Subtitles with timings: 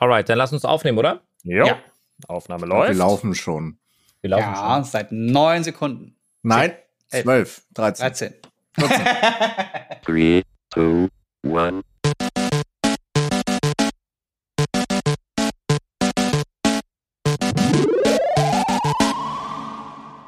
[0.00, 1.20] Alright, dann lass uns aufnehmen, oder?
[1.42, 1.66] Jo.
[1.66, 1.78] Ja.
[2.26, 2.96] Aufnahme Wir läuft.
[2.96, 3.78] laufen schon.
[4.22, 4.84] Wir laufen Ja, schon.
[4.84, 6.16] seit neun Sekunden.
[6.42, 6.72] Nein.
[7.10, 8.32] 12, 13.
[8.76, 9.04] 13.
[10.02, 11.08] Three, two,
[11.44, 11.82] one.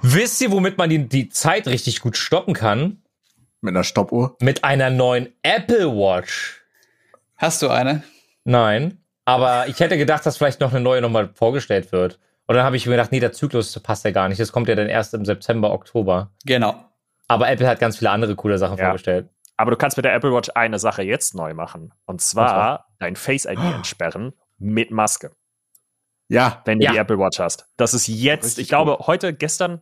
[0.02, 3.02] Wisst ihr, womit man die, die Zeit richtig gut stoppen kann?
[3.60, 4.36] Mit einer Stoppuhr.
[4.40, 6.60] Mit einer neuen Apple Watch.
[7.36, 8.02] Hast du eine?
[8.44, 8.98] Nein.
[9.24, 12.18] Aber ich hätte gedacht, dass vielleicht noch eine neue nochmal vorgestellt wird.
[12.46, 14.40] Und dann habe ich mir gedacht, nee, der Zyklus passt ja gar nicht.
[14.40, 16.32] Das kommt ja dann erst im September, Oktober.
[16.44, 16.74] Genau.
[17.28, 18.86] Aber Apple hat ganz viele andere coole Sachen Ja.
[18.86, 19.28] vorgestellt.
[19.56, 21.92] Aber du kannst mit der Apple Watch eine Sache jetzt neu machen.
[22.04, 25.30] Und zwar dein Face ID entsperren mit Maske,
[26.28, 26.92] Ja, wenn du Ja.
[26.92, 27.68] die Apple Watch hast.
[27.76, 29.80] Das ist jetzt, Richtig ich glaube, heute, gestern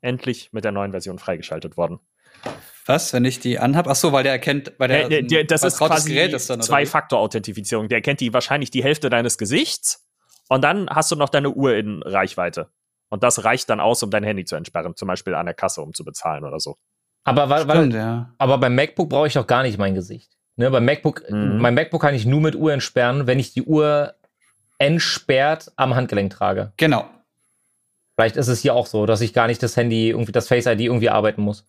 [0.00, 2.00] endlich mit der neuen Version freigeschaltet worden.
[2.86, 3.86] Was, wenn ich die anhab?
[3.86, 6.58] Ach so, weil der erkennt, weil der, Der, der, der, das ist quasi dann, wie?
[6.60, 7.88] Zwei-Faktor-Authentifizierung.
[7.88, 10.06] Der kennt die wahrscheinlich die Hälfte deines Gesichts
[10.48, 12.68] und dann hast du noch deine Uhr in Reichweite.
[13.08, 15.82] Und das reicht dann aus, um dein Handy zu entsperren, zum Beispiel an der Kasse,
[15.82, 16.76] um zu bezahlen oder so.
[17.24, 18.34] Aber, weil, Stimmt, weil, ja.
[18.38, 20.32] aber beim MacBook brauche ich doch gar nicht mein Gesicht.
[20.56, 21.58] Ne, beim MacBook, Mhm.
[21.58, 24.14] mein MacBook kann ich nur mit Uhr entsperren, wenn ich die Uhr
[24.78, 26.72] entsperrt am Handgelenk trage.
[26.76, 27.04] Genau.
[28.16, 30.66] Vielleicht ist es hier auch so, dass ich gar nicht das Handy, irgendwie das Face
[30.66, 31.64] ID irgendwie arbeiten muss.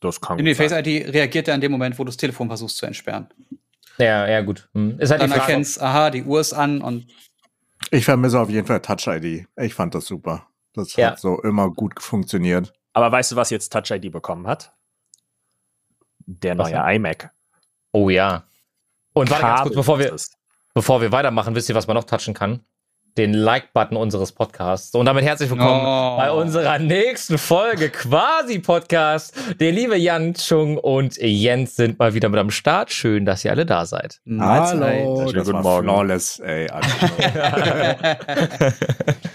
[0.00, 0.72] Das kann Die gut Face.
[0.72, 3.28] ID reagiert ja in dem Moment, wo du das Telefon versuchst zu entsperren.
[3.98, 4.68] Ja, ja, gut.
[4.74, 4.98] Hm.
[4.98, 5.52] Ist halt Dann die Frage.
[5.52, 7.06] erkennst, aha, die Uhr ist an und
[7.90, 9.46] ich vermisse auf jeden Fall Touch ID.
[9.56, 10.46] Ich fand das super.
[10.74, 11.08] Das Ja.
[11.12, 12.72] hat so immer gut funktioniert.
[12.92, 14.72] Aber weißt du, was jetzt Touch ID bekommen hat?
[16.26, 17.30] Der Was neue iMac.
[17.92, 18.44] Oh ja.
[19.12, 20.14] Und warte ganz kurz, bevor wir,
[20.74, 22.60] bevor wir weitermachen, wisst ihr, was man noch touchen kann?
[23.18, 24.94] Den Like-Button unseres Podcasts.
[24.94, 26.16] Und damit herzlich willkommen Oh.
[26.16, 29.34] bei unserer nächsten Folge quasi Podcast.
[29.58, 32.92] Der liebe Jan, Chung und Jens sind mal wieder mit am Start.
[32.92, 34.20] Schön, dass ihr alle da seid.
[34.24, 35.02] Mahlzeit.
[35.04, 35.88] Schönen das guten war Morgen.
[35.88, 36.66] flawless, ey.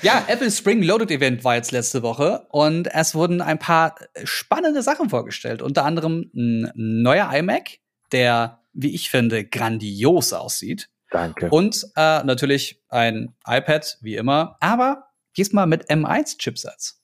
[0.01, 4.83] Ja, Apple Spring Loaded Event war jetzt letzte Woche und es wurden ein paar spannende
[4.83, 5.61] Sachen vorgestellt.
[5.63, 7.79] Unter anderem ein neuer iMac,
[8.11, 10.89] der, wie ich finde, grandios aussieht.
[11.11, 11.49] Danke.
[11.49, 15.07] Und äh, natürlich ein iPad, wie immer, aber
[15.37, 17.01] diesmal mit M1-Chipsatz.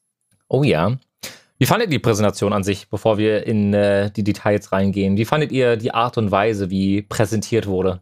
[0.48, 0.98] Oh ja.
[1.58, 5.18] Wie fandet ihr die Präsentation an sich, bevor wir in äh, die Details reingehen?
[5.18, 8.02] Wie fandet ihr die Art und Weise, wie präsentiert wurde?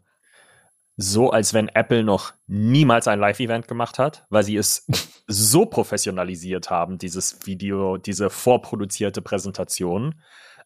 [1.01, 4.85] so, als wenn Apple noch niemals ein Live-Event gemacht hat, weil sie es
[5.27, 10.21] so professionalisiert haben, dieses Video, diese vorproduzierte Präsentation,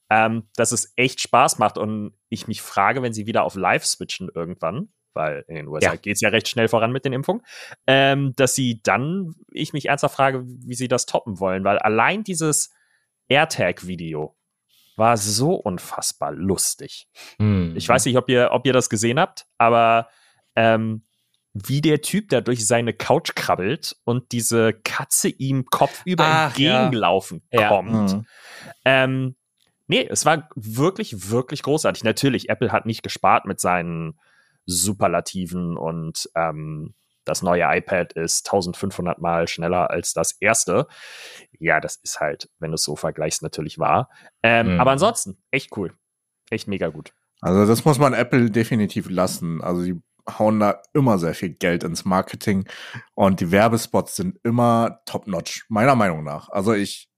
[0.09, 3.85] ähm, dass es echt Spaß macht und ich mich frage, wenn sie wieder auf Live
[3.85, 5.95] switchen irgendwann, weil in den USA Ja.
[5.95, 7.43] geht's ja recht schnell voran mit den Impfungen,
[7.87, 12.23] ähm, dass sie dann, ich mich ernsthaft frage, wie sie das toppen wollen, weil allein
[12.23, 12.71] dieses
[13.27, 14.35] AirTag-Video
[14.95, 17.07] war so unfassbar lustig.
[17.39, 17.73] Hm.
[17.75, 20.07] Ich weiß nicht, ob ihr, ob ihr das gesehen habt, aber
[20.55, 21.03] ähm,
[21.53, 26.73] wie der Typ da durch seine Couch krabbelt und diese Katze ihm kopfüber Ach, ja.
[26.75, 27.69] entgegengelaufen Ja.
[27.69, 27.91] kommt.
[28.13, 28.25] Mhm.
[28.85, 29.35] Ähm,
[29.87, 32.03] nee, es war wirklich, wirklich großartig.
[32.03, 34.19] Natürlich, Apple hat nicht gespart mit seinen
[34.65, 36.93] Superlativen und ähm,
[37.25, 40.87] das neue iPad ist 1500 Mal schneller als das erste.
[41.57, 44.09] Ja, das ist halt, wenn du es so vergleichst, natürlich wahr.
[44.41, 44.79] Ähm, Mhm.
[44.79, 45.93] Aber ansonsten, echt cool.
[46.49, 47.13] Echt mega gut.
[47.41, 49.61] Also das muss man Apple definitiv lassen.
[49.61, 52.67] Also die hauen da immer sehr viel Geld ins Marketing
[53.13, 56.49] und die Werbespots sind immer top-notch, meiner Meinung nach.
[56.49, 57.09] Also ich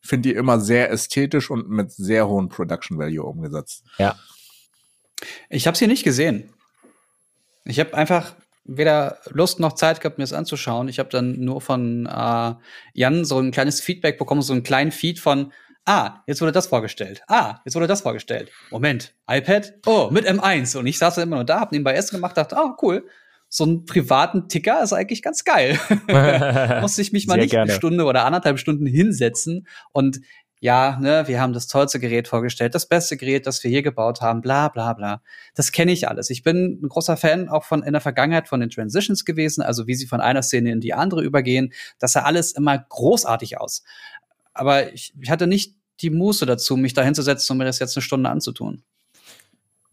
[0.00, 3.84] finde die immer sehr ästhetisch und mit sehr hohem Production Value umgesetzt.
[3.98, 4.16] Ja.
[5.48, 6.52] Ich habe sie nicht gesehen.
[7.64, 10.88] Ich habe einfach weder Lust noch Zeit gehabt, mir das anzuschauen.
[10.88, 12.54] Ich habe dann nur von äh,
[12.94, 15.52] Jan so ein kleines Feedback bekommen, so einen kleinen Feed von
[15.86, 17.22] Ah, jetzt wurde das vorgestellt.
[17.28, 18.50] Ah, jetzt wurde das vorgestellt.
[18.70, 19.74] Moment, iPad?
[19.84, 20.78] Oh, mit M1.
[20.78, 23.06] Und ich saß dann immer nur da, hab nebenbei Essen gemacht, dachte, oh, cool.
[23.50, 25.78] So einen privaten Ticker ist eigentlich ganz geil.
[26.80, 27.70] Musste ich mich mal Sehr nicht gerne.
[27.70, 30.20] eine Stunde oder anderthalb Stunden hinsetzen und
[30.64, 34.22] ja, ne, wir haben das tollste Gerät vorgestellt, das beste Gerät, das wir je gebaut
[34.22, 35.20] haben, bla bla bla.
[35.54, 36.30] Das kenne ich alles.
[36.30, 39.86] Ich bin ein großer Fan auch von in der Vergangenheit von den Transitions gewesen, also
[39.86, 41.74] wie sie von einer Szene in die andere übergehen.
[41.98, 43.84] Das sah alles immer großartig aus.
[44.54, 47.94] Aber ich, ich hatte nicht die Muße dazu, mich da hinzusetzen und mir das jetzt
[47.98, 48.84] eine Stunde anzutun.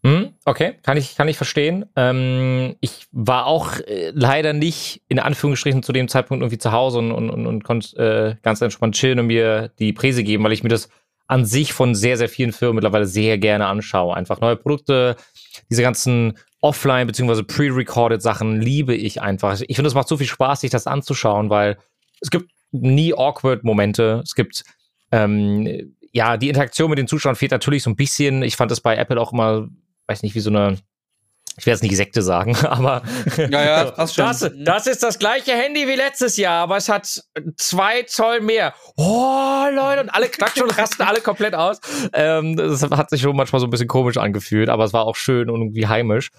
[0.04, 1.86] Hm, okay, kann ich, kann ich verstehen.
[1.94, 6.98] Ähm, ich war auch äh, leider nicht in Anführungsstrichen zu dem Zeitpunkt irgendwie zu Hause
[6.98, 10.52] und, und, und, und konnte äh, ganz entspannt chillen und mir die Präse geben, weil
[10.52, 10.88] ich mir das
[11.28, 14.16] an sich von sehr, sehr vielen Firmen mittlerweile sehr gerne anschaue.
[14.16, 15.16] Einfach neue Produkte,
[15.70, 17.44] diese ganzen Offline- bzw.
[17.44, 19.60] pre-recorded Sachen liebe ich einfach.
[19.66, 21.78] Ich finde, es macht so viel Spaß, sich das anzuschauen, weil
[22.20, 24.20] es gibt nie awkward Momente.
[24.24, 24.64] Es gibt
[25.12, 28.42] ähm, ja, die Interaktion mit den Zuschauern fehlt natürlich so ein bisschen.
[28.42, 29.68] Ich fand das bei Apple auch immer,
[30.06, 30.78] weiß nicht, wie so eine
[31.58, 33.02] ich werde jetzt nicht Sekte sagen, aber
[33.36, 34.24] Ja, ja, passt schon.
[34.24, 37.22] das, das ist das gleiche Handy wie letztes Jahr, aber es hat
[37.56, 38.74] zwei Zoll mehr.
[38.96, 41.78] Oh, Leute, und alle klatschen und rasten alle komplett aus.
[42.14, 45.16] Ähm, das hat sich schon manchmal so ein bisschen komisch angefühlt, aber es war auch
[45.16, 46.30] schön und irgendwie heimisch.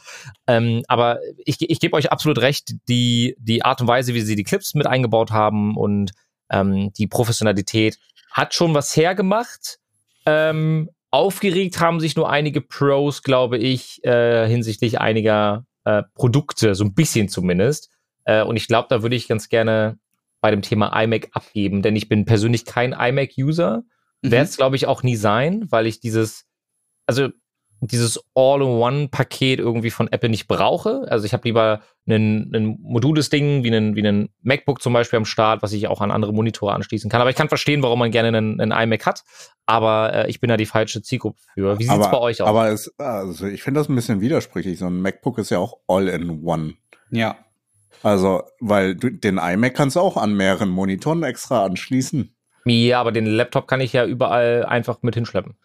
[0.48, 4.36] Ähm, aber ich, ich gebe euch absolut recht, die, die Art und Weise, wie sie
[4.36, 6.12] die Clips mit eingebaut haben und
[6.50, 8.00] ähm, die Professionalität
[8.32, 9.78] hat schon was hergemacht.
[10.26, 16.84] Ähm, aufgeregt haben sich nur einige Pros, glaube ich, äh, hinsichtlich einiger äh, Produkte, so
[16.84, 17.92] ein bisschen zumindest.
[18.26, 20.00] Äh, und ich glaube, da würde ich ganz gerne
[20.42, 23.84] bei dem Thema iMac abgeben, denn ich bin persönlich kein iMac-User.
[24.24, 24.32] Mhm.
[24.32, 26.46] Werde es, glaube ich, auch nie sein, weil ich dieses,
[27.06, 27.30] also
[27.88, 31.06] dieses All-in-One-Paket irgendwie von Apple nicht brauche.
[31.10, 35.18] Also ich habe lieber ein, ein modules Ding wie einen, wie einen MacBook zum Beispiel
[35.18, 37.22] am Start, was ich auch an andere Monitore anschließen kann.
[37.22, 39.24] Aber ich kann verstehen, warum man gerne einen, einen iMac hat.
[39.66, 41.80] Aber äh, ich bin da die falsche Zielgruppe für.
[41.80, 42.48] Wie sieht's aber, bei euch aus?
[42.48, 44.80] Aber es, also ich finde das ein bisschen widersprüchlich.
[44.80, 46.74] So ein MacBook ist ja auch All-in-One.
[47.12, 47.38] Ja.
[48.02, 52.36] Also, weil du, den iMac kannst du auch an mehreren Monitoren extra anschließen.
[52.66, 55.56] ja, aber den Laptop kann ich ja überall einfach mit hinschleppen.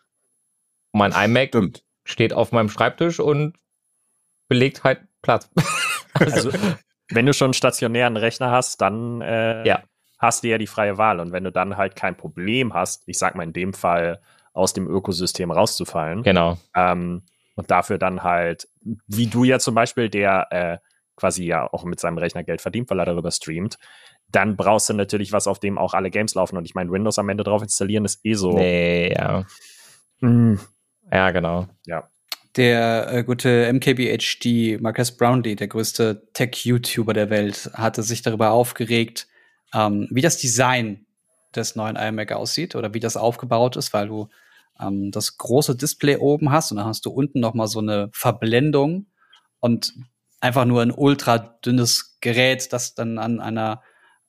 [0.92, 1.82] Mein iMac Stimmt.
[2.08, 3.54] Steht auf meinem Schreibtisch und
[4.48, 5.50] belegt halt Platz.
[6.14, 6.50] Also,
[7.10, 9.82] wenn du schon einen stationären Rechner hast, dann äh, Ja.
[10.18, 11.20] hast du ja die freie Wahl.
[11.20, 14.20] Und wenn du dann halt kein Problem hast, ich sag mal in dem Fall,
[14.52, 16.58] aus dem Ökosystem rauszufallen, genau.
[16.74, 17.22] ähm,
[17.54, 18.66] und dafür dann halt,
[19.06, 20.78] wie du ja zum Beispiel, der äh,
[21.14, 23.78] quasi ja auch mit seinem Rechner Geld verdient, weil er darüber streamt,
[24.32, 26.56] dann brauchst du natürlich was, auf dem auch alle Games laufen.
[26.56, 28.52] Und ich meine, Windows am Ende drauf installieren ist eh so.
[28.54, 29.44] Nee, ja.
[30.20, 30.56] Mm,
[31.12, 31.66] Ja, genau.
[31.86, 32.08] ja.
[32.56, 39.28] Der äh, gute MKBHD, Marcus Brownlee, der größte Tech-YouTuber der Welt, hatte sich darüber aufgeregt,
[39.74, 41.06] ähm, wie das Design
[41.54, 44.28] des neuen iMac aussieht oder wie das aufgebaut ist, weil du
[44.80, 48.10] ähm, das große Display oben hast und dann hast du unten noch mal so eine
[48.12, 49.06] Verblendung
[49.60, 49.94] und
[50.40, 53.82] einfach nur ein ultra dünnes Gerät, das dann an einer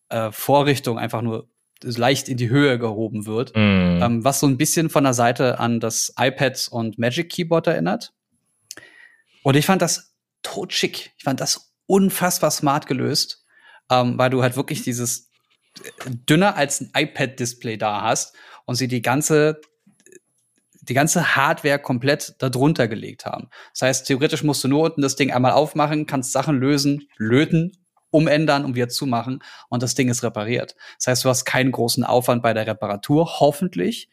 [0.10, 1.48] äh, Vorrichtung einfach nur
[1.84, 4.02] leicht in die Höhe gehoben wird Mm.
[4.02, 8.14] ähm, was so ein bisschen von der Seite an das iPad und Magic Keyboard erinnert.
[9.44, 11.12] Und ich fand das totschick.
[11.18, 13.46] Ich fand das unfassbar smart gelöst,
[13.90, 15.30] ähm, weil du halt wirklich dieses
[15.84, 18.36] äh, dünner als ein iPad-Display da hast
[18.66, 19.62] und sie die ganze
[20.82, 23.50] die ganze Hardware komplett darunter gelegt haben.
[23.74, 27.78] Das heißt, theoretisch musst du nur unten das Ding einmal aufmachen, kannst Sachen lösen, löten,
[28.12, 30.76] umändern und wieder zumachen und das Ding ist repariert.
[30.98, 34.10] Das heißt, du hast keinen großen Aufwand bei der Reparatur, hoffentlich.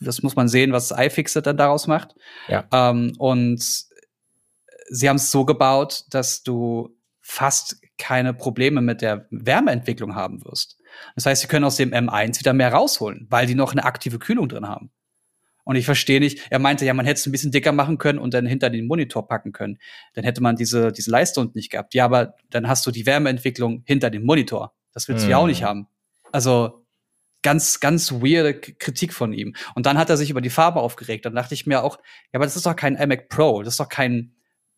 [0.00, 2.14] Das muss man sehen, was iFixit dann daraus macht.
[2.46, 2.66] Ja.
[2.72, 3.62] Ähm, und
[4.88, 10.78] sie haben es so gebaut, dass du fast keine Probleme mit der Wärmeentwicklung haben wirst.
[11.14, 14.18] Das heißt, sie können aus dem M1 wieder mehr rausholen, weil die noch eine aktive
[14.18, 14.90] Kühlung drin haben.
[15.68, 18.18] Und ich verstehe nicht, er meinte, ja, man hätte es ein bisschen dicker machen können
[18.18, 19.76] und dann hinter den Monitor packen können.
[20.14, 21.92] Dann hätte man diese, diese Leiste unten nicht gehabt.
[21.92, 24.72] Ja, aber dann hast du die Wärmeentwicklung hinter dem Monitor.
[24.94, 25.50] Das willst du ja auch Mhm.
[25.50, 25.86] nicht haben.
[26.32, 26.86] Also
[27.42, 29.54] ganz, ganz weirde Kritik von ihm.
[29.74, 31.26] Und dann hat er sich über die Farbe aufgeregt.
[31.26, 31.98] Dann dachte ich mir auch,
[32.32, 33.62] ja, aber das ist doch kein iMac Pro.
[33.62, 34.32] Das ist doch kein,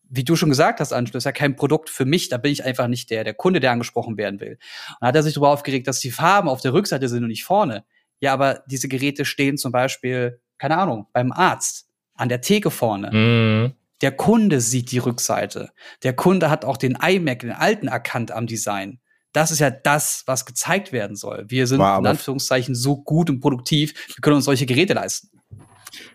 [0.09, 2.27] wie du schon gesagt hast, Anschluss, ja kein Produkt für mich.
[2.27, 4.55] Da bin ich einfach nicht der, der Kunde, der angesprochen werden will.
[4.89, 7.29] Und dann hat er sich darüber aufgeregt, dass die Farben auf der Rückseite sind und
[7.29, 7.85] nicht vorne.
[8.19, 13.09] Ja, aber diese Geräte stehen zum Beispiel, keine Ahnung, beim Arzt, an der Theke vorne.
[13.11, 13.73] Mm.
[14.01, 15.71] Der Kunde sieht die Rückseite.
[16.03, 18.99] Der Kunde hat auch den iMac, den alten, erkannt am Design.
[19.33, 21.45] Das ist ja das, was gezeigt werden soll.
[21.47, 25.31] Wir sind War in Anführungszeichen so gut und produktiv, wir können uns solche Geräte leisten.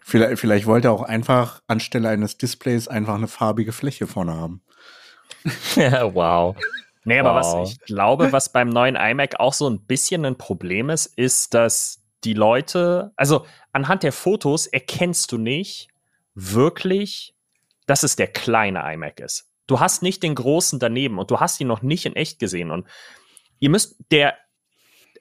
[0.05, 4.63] Vielleicht, vielleicht wollte er auch einfach anstelle eines Displays einfach eine farbige Fläche vorne haben.
[5.75, 6.55] wow.
[7.03, 7.63] Nee, aber Wow.
[7.65, 11.53] was ich glaube, was beim neuen iMac auch so ein bisschen ein Problem ist, ist,
[11.53, 15.89] dass die Leute, also anhand der Fotos erkennst du nicht
[16.35, 17.35] wirklich,
[17.87, 19.49] dass es der kleine iMac ist.
[19.69, 22.71] Du hast nicht den großen daneben und du hast ihn noch nicht in echt gesehen.
[22.71, 22.87] Und
[23.61, 24.37] ihr müsst, der,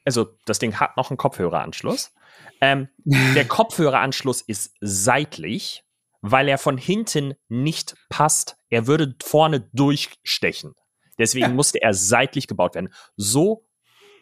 [0.04, 2.12] also das Ding hat noch einen Kopfhöreranschluss.
[2.60, 5.84] Ähm, der Kopfhöreranschluss ist seitlich,
[6.22, 8.58] weil er von hinten nicht passt.
[8.70, 10.74] Er würde vorne durchstechen.
[11.20, 11.54] Deswegen Ja.
[11.54, 12.94] musste er seitlich gebaut werden.
[13.16, 13.65] So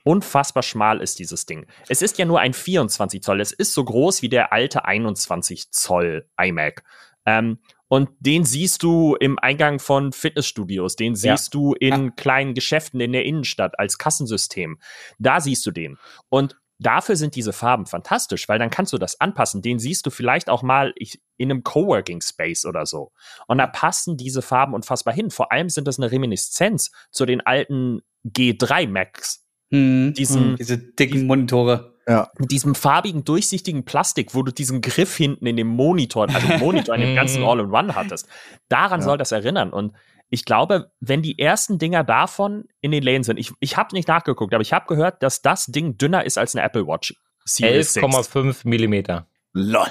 [0.04, 1.66] unfassbar schmal ist dieses Ding.
[1.88, 3.42] Es ist ja nur ein 24 Zoll.
[3.42, 6.84] Es ist so groß wie der alte 21 Zoll iMac.
[7.26, 11.38] Ähm, und den siehst du im Eingang von Fitnessstudios, den Ja.
[11.38, 14.80] siehst du in kleinen Geschäften in der Innenstadt als Kassensystem.
[15.20, 15.98] Da siehst du den.
[16.30, 19.62] Und dafür sind diese Farben fantastisch, weil dann kannst du das anpassen.
[19.62, 20.94] Den siehst du vielleicht auch mal
[21.38, 23.12] in einem Coworking Space oder so.
[23.48, 25.30] Und da passen diese Farben unfassbar hin.
[25.30, 29.43] Vor allem sind das eine Reminiszenz zu den alten G3 Macs.
[29.74, 31.92] Hm, Diesen- diese dicken Monitore.
[32.06, 32.30] Ja.
[32.38, 36.60] mit diesem farbigen, durchsichtigen Plastik, wo du diesen Griff hinten in dem Monitor, also im
[36.60, 37.48] Monitor in dem ganzen Mhm.
[37.48, 38.28] All-in-One hattest.
[38.68, 39.06] Daran Ja.
[39.06, 39.72] soll das erinnern.
[39.72, 39.94] Und
[40.30, 44.10] ich glaube, wenn die ersten Dinger davon in den Läden sind, ich, ich habe nicht
[44.10, 47.16] nachgeguckt, aber ich habe gehört, dass das Ding dünner ist als eine Apple Watch.
[47.46, 48.04] Series 6.
[48.06, 49.28] 11,5 Millimeter.
[49.54, 49.88] Lol.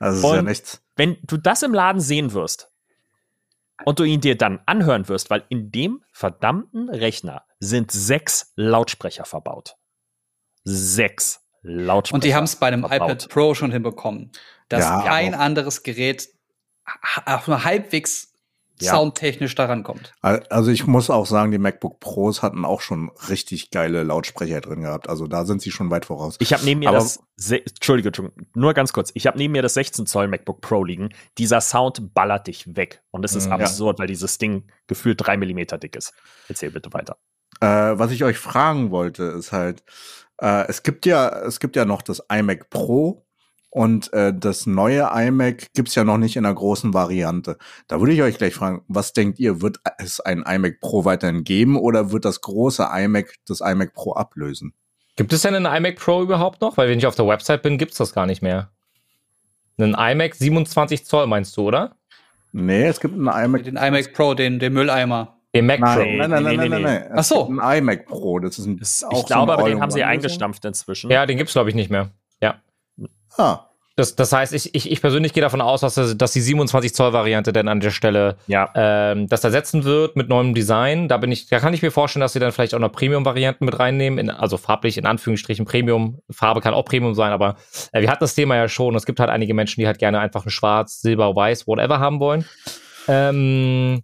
[0.00, 0.82] Das ist ja Und- nichts.
[0.96, 2.70] Wenn du das im Laden sehen wirst
[3.84, 9.24] und du ihn dir dann anhören wirst, weil in dem verdammten Rechner sind sechs Lautsprecher
[9.24, 9.76] verbaut.
[10.64, 12.14] Sechs Lautsprecher.
[12.14, 13.10] Und die haben es bei einem verbaut.
[13.10, 14.30] iPad Pro schon hinbekommen,
[14.68, 16.28] dass Ja, kein anderes Gerät
[17.26, 18.32] auch nur halbwegs
[18.80, 18.92] Ja.
[18.92, 20.12] soundtechnisch daran kommt.
[20.20, 24.60] Al- Also ich muss auch sagen, die MacBook Pros hatten auch schon richtig geile Lautsprecher
[24.60, 25.08] drin gehabt.
[25.08, 26.36] Also da sind sie schon weit voraus.
[26.38, 27.18] Ich habe neben mir Aber- das,
[27.50, 29.10] Entschuldige, Entschuldigung, nur ganz kurz.
[29.14, 31.08] Ich habe neben mir das 16 Zoll MacBook Pro liegen.
[31.38, 33.02] Dieser Sound ballert dich weg.
[33.10, 33.52] Und es ist Mhm.
[33.54, 36.12] absurd, weil dieses Ding gefühlt drei Millimeter dick ist.
[36.48, 37.18] Erzähl bitte weiter.
[37.60, 39.82] Äh, was ich euch fragen wollte, ist halt,
[40.40, 43.26] äh, es gibt ja, es gibt ja noch das iMac Pro
[43.70, 47.58] und äh, das neue iMac gibt's ja noch nicht in der großen Variante.
[47.86, 51.44] Da würde ich euch gleich fragen, was denkt ihr, wird es ein iMac Pro weiterhin
[51.44, 54.72] geben oder wird das große iMac das iMac Pro ablösen?
[55.16, 56.76] Gibt es denn einen iMac Pro überhaupt noch?
[56.76, 58.70] Weil wenn ich auf der Website bin, gibt's das gar nicht mehr.
[59.76, 61.96] Einen iMac 27 Zoll meinst du, oder?
[62.52, 63.64] Nee, es gibt einen iMac.
[63.64, 65.37] Den iMac Pro, den, den Mülleimer.
[65.54, 65.86] Den Mac Pro.
[65.86, 67.02] Nein, nein, nein, Nee, nein, nein, nein.
[67.12, 67.46] Es Ach so.
[67.46, 68.76] gibt Ein iMac Pro, das ist ein.
[68.78, 71.10] Das, auch ich so glaube, eine aber den haben sie eingestampft inzwischen.
[71.10, 72.10] Ja, den gibt's glaube ich nicht mehr.
[72.42, 72.56] Ja.
[73.36, 73.60] Ah,
[73.96, 76.94] Das, das heißt, ich, ich, ich persönlich gehe davon aus, dass, das- dass die 27
[76.94, 78.70] Zoll Variante dann an der Stelle ja.
[78.74, 81.08] ähm, das ersetzen wird mit neuem Design.
[81.08, 83.64] Da bin ich, da kann ich mir vorstellen, dass sie dann vielleicht auch noch Premium-Varianten
[83.64, 86.20] mit reinnehmen, in, also farblich in Anführungsstrichen Premium.
[86.30, 87.56] Farbe kann auch Premium sein, aber
[87.92, 88.94] äh, wir hatten das Thema ja schon.
[88.94, 92.20] Es gibt halt einige Menschen, die halt gerne einfach ein Schwarz, Silber, Weiß, whatever haben
[92.20, 92.44] wollen.
[93.08, 94.02] Ähm,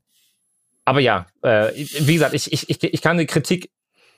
[0.84, 3.70] aber ja, äh, wie gesagt, ich, ich, ich, ich kann die Kritik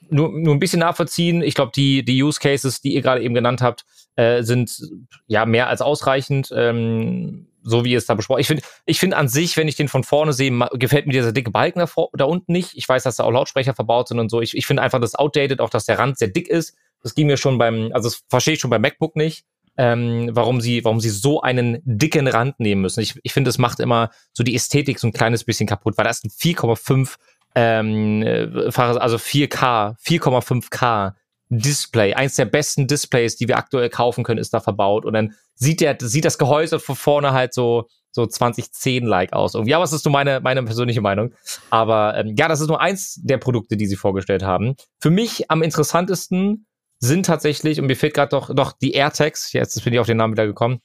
[0.08, 1.42] nur, nur ein bisschen nachvollziehen.
[1.42, 3.84] Ich glaube, die, die Use Cases, die ihr gerade eben genannt habt,
[4.16, 4.80] äh, sind
[5.26, 8.40] ja mehr als ausreichend, ähm, so wie ihr es da besprochen.
[8.40, 11.32] Ich finde, ich finde an sich, wenn ich den von vorne sehe, gefällt mir dieser
[11.32, 12.76] dicke Balken da, vor, da unten nicht.
[12.76, 14.40] Ich weiß, dass da auch Lautsprecher verbaut sind und so.
[14.40, 16.76] Ich, ich finde einfach das outdated, auch dass der Rand sehr dick ist.
[17.02, 19.44] Das ging mir schon beim, also das verstehe ich schon beim MacBook nicht,
[19.76, 23.00] ähm, warum sie, warum sie so einen dicken Rand nehmen müssen.
[23.00, 26.04] Ich, ich finde, es macht immer so die Ästhetik so ein kleines bisschen kaputt, weil
[26.04, 27.16] das ist ein 4,5
[27.54, 31.14] ähm, äh, also 4K, 4,5K
[31.48, 35.04] Display, eins der besten Displays, die wir aktuell kaufen können, ist da verbaut.
[35.04, 39.54] Und dann sieht der, sieht das Gehäuse von vorne halt so, so 2010-like aus.
[39.54, 39.74] Irgendwie.
[39.74, 41.32] Aber das ist nur meine, meine persönliche Meinung.
[41.70, 44.74] Aber ähm, ja, das ist nur eins der Produkte, die sie vorgestellt haben.
[45.00, 46.66] Für mich am interessantesten
[46.98, 50.16] sind tatsächlich, und mir fehlt gerade doch, doch die AirTags, jetzt bin ich auf den
[50.16, 50.80] Namen wieder gekommen.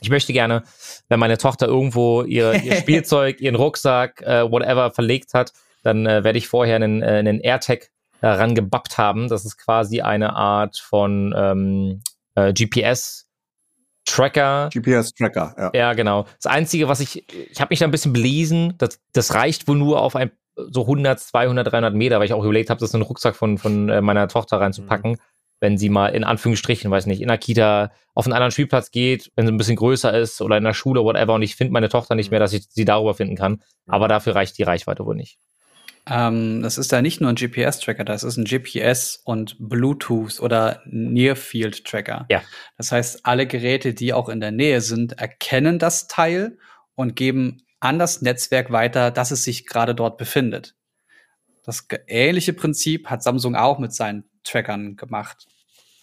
[0.00, 0.64] Ich möchte gerne,
[1.08, 6.24] wenn meine Tochter irgendwo ihre, ihr Spielzeug, ihren Rucksack, äh, whatever verlegt hat, dann äh,
[6.24, 9.28] werde ich vorher einen, äh, einen AirTag daran gebappt haben.
[9.28, 12.00] Das ist quasi eine Art von ähm,
[12.34, 14.70] äh, GPS-Tracker.
[14.72, 15.70] GPS-Tracker, ja.
[15.74, 16.26] Ja, genau.
[16.42, 19.76] Das Einzige, was ich, ich habe mich da ein bisschen belesen, das, das reicht wohl
[19.76, 23.00] nur auf ein so 100, 200, 300 Meter, weil ich auch überlegt habe, das in
[23.00, 25.18] den Rucksack von, von äh, meiner Tochter reinzupacken,
[25.60, 29.30] wenn sie mal in Anführungsstrichen, weiß nicht, in der Kita auf einen anderen Spielplatz geht,
[29.36, 31.88] wenn sie ein bisschen größer ist oder in der Schule, whatever, und ich finde meine
[31.88, 33.62] Tochter nicht mehr, dass ich sie darüber finden kann.
[33.86, 35.38] Aber dafür reicht die Reichweite wohl nicht.
[36.08, 40.82] Ähm, das ist da nicht nur ein GPS-Tracker, das ist ein GPS und Bluetooth oder
[40.86, 42.26] Near-Field-Tracker.
[42.30, 42.42] Ja.
[42.76, 46.58] Das heißt, alle Geräte, die auch in der Nähe sind, erkennen das Teil
[46.94, 50.76] und geben an das Netzwerk weiter, dass es sich gerade dort befindet.
[51.64, 55.46] Das ähnliche Prinzip hat Samsung auch mit seinen Trackern gemacht,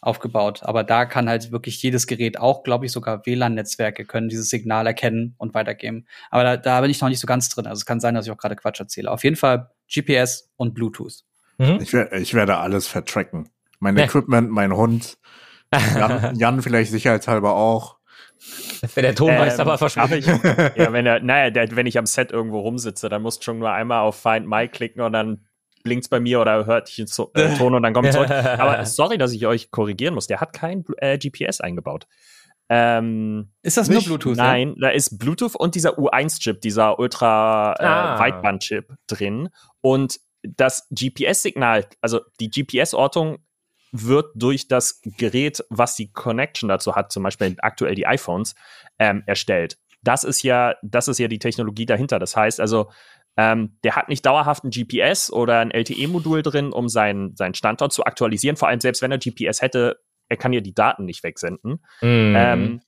[0.02, 0.62] aufgebaut.
[0.64, 4.86] Aber da kann halt wirklich jedes Gerät, auch glaube ich sogar WLAN-Netzwerke, können dieses Signal
[4.88, 6.06] erkennen und weitergeben.
[6.30, 7.66] Aber da, da bin ich noch nicht so ganz drin.
[7.68, 9.10] Also es kann sein, dass ich auch gerade Quatsch erzähle.
[9.12, 11.24] Auf jeden Fall GPS und Bluetooth.
[11.58, 11.80] Mhm.
[11.82, 13.50] Ich, wer- ich werde alles vertracken.
[13.80, 14.06] Mein Ja.
[14.06, 15.18] Equipment, mein Hund,
[15.72, 17.98] Jan, Jan vielleicht sicherheitshalber auch.
[18.96, 20.26] Wenn der Tonmeister Ähm, aber verschwindet.
[20.78, 23.60] ja, wenn er, naja, der, wenn ich am Set irgendwo rumsitze, dann musst du schon
[23.60, 25.46] nur einmal auf Find My klicken und dann
[25.84, 28.30] blinkt's bei mir oder hört ich einen so äh, Ton und dann kommt zurück.
[28.32, 30.28] Aber sorry, dass ich euch korrigieren muss.
[30.28, 32.08] Der hat kein äh, GPS eingebaut.
[32.70, 34.08] Ähm, Ist das Nicht?
[34.08, 34.38] nur Bluetooth?
[34.38, 34.44] ja?
[34.44, 38.58] nein, da ist Bluetooth und dieser U1-Chip, dieser ultra äh, Ah.
[39.08, 39.50] Drin.
[39.82, 43.40] Und das GPS-Signal, also die GPS-Ortung
[43.92, 48.56] wird durch das Gerät, was die Connection dazu hat, zum Beispiel aktuell die iPhones,
[48.98, 49.78] ähm, erstellt.
[50.02, 52.20] Das ist ja, das ist ja die Technologie dahinter.
[52.20, 52.92] Das heißt also,
[53.38, 57.94] ähm, der hat nicht dauerhaft ein GPS oder ein LTE-Modul drin, um seinen, seinen Standort
[57.94, 58.58] zu aktualisieren.
[58.58, 60.00] Vor allem selbst wenn er GPS hätte,
[60.30, 61.84] er kann ja die Daten nicht wegsenden.
[62.02, 62.34] Mhm.
[62.38, 62.82] Ähm,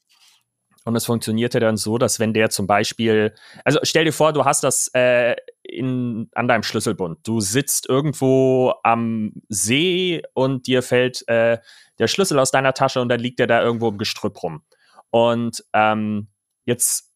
[0.85, 3.33] und es funktionierte dann so, dass wenn der zum Beispiel,
[3.63, 7.27] also stell dir vor, du hast das, äh, in, an deinem Schlüsselbund.
[7.27, 11.57] Du sitzt irgendwo am See und dir fällt äh,
[11.97, 14.61] der Schlüssel aus deiner Tasche und dann liegt der da irgendwo im Gestrüpp rum.
[15.09, 16.27] Und ähm,
[16.65, 17.14] jetzt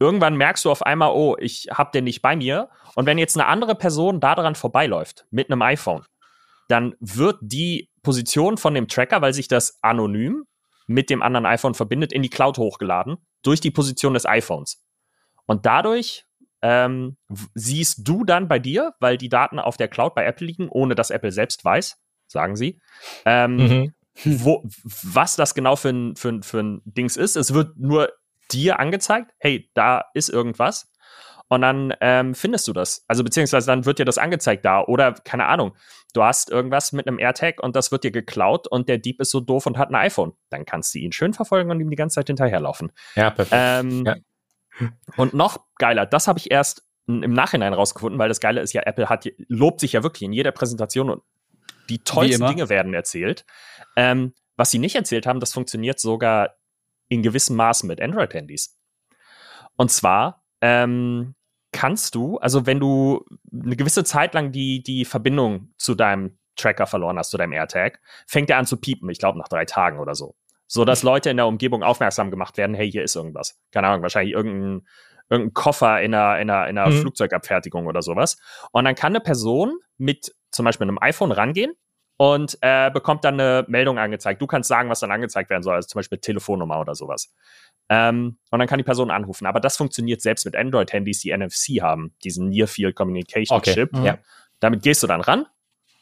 [0.00, 2.68] irgendwann merkst du auf einmal, oh, ich hab den nicht bei mir.
[2.96, 6.04] Und wenn jetzt eine andere Person da dran vorbeiläuft mit einem iPhone,
[6.68, 10.44] dann wird die Position von dem Tracker, weil sich das anonym
[10.86, 14.82] mit dem anderen iPhone verbindet, in die Cloud hochgeladen durch die Position des iPhones.
[15.46, 16.24] Und dadurch
[16.62, 17.16] ähm,
[17.54, 20.94] siehst du dann bei dir, weil die Daten auf der Cloud bei Apple liegen, ohne
[20.94, 22.80] dass Apple selbst weiß, sagen sie,
[23.24, 23.94] ähm, Mhm.
[24.24, 24.62] wo,
[25.02, 27.36] was das genau für ein, für, ein- für ein Dings ist.
[27.36, 28.12] Es wird nur
[28.52, 30.92] dir angezeigt, hey, da ist irgendwas.
[31.48, 33.04] Und dann ähm, findest du das.
[33.08, 34.84] Also beziehungsweise dann wird dir das angezeigt da.
[34.84, 35.74] Oder keine Ahnung,
[36.14, 39.32] du hast irgendwas mit einem AirTag und das wird dir geklaut und der Dieb ist
[39.32, 40.32] so doof und hat ein iPhone.
[40.50, 42.92] Dann kannst du ihn schön verfolgen und ihm die ganze Zeit hinterherlaufen.
[43.16, 43.60] Ja, perfekt.
[43.60, 44.16] Ähm, Ja.
[45.16, 48.82] Und noch geiler, das habe ich erst im Nachhinein rausgefunden, weil das Geile ist ja,
[48.84, 51.22] Apple hat, lobt sich ja wirklich in jeder Präsentation und
[51.88, 52.46] die tollsten.
[52.46, 53.44] Dinge werden erzählt.
[53.96, 56.54] Ähm, was sie nicht erzählt haben, das funktioniert sogar
[57.10, 58.78] in gewissem Maße mit Android-Handys.
[59.76, 61.34] Und zwar ähm,
[61.72, 66.86] kannst du, also wenn du eine gewisse Zeit lang die, die Verbindung zu deinem Tracker
[66.86, 69.98] verloren hast, zu deinem AirTag, fängt er an zu piepen, ich glaube nach drei Tagen
[69.98, 70.36] oder so.
[70.66, 73.60] So dass Leute in der Umgebung aufmerksam gemacht werden, hey, hier ist irgendwas.
[73.72, 74.86] Keine Ahnung, wahrscheinlich irgendein,
[75.28, 77.00] irgendein Koffer in einer, in einer, in einer Mhm.
[77.00, 78.38] Flugzeugabfertigung oder sowas.
[78.70, 81.72] Und dann kann eine Person mit zum Beispiel einem iPhone rangehen
[82.20, 84.42] und äh, bekommt dann eine Meldung angezeigt.
[84.42, 87.34] Du kannst sagen, was dann angezeigt werden soll, also zum Beispiel Telefonnummer oder sowas.
[87.88, 89.46] Ähm, und dann kann die Person anrufen.
[89.46, 93.72] Aber das funktioniert selbst mit Android-Handys, die NFC haben, diesen Near Field Communication Okay.
[93.72, 93.94] Chip.
[93.94, 94.04] Mhm.
[94.04, 94.18] Ja.
[94.58, 95.46] Damit gehst du dann ran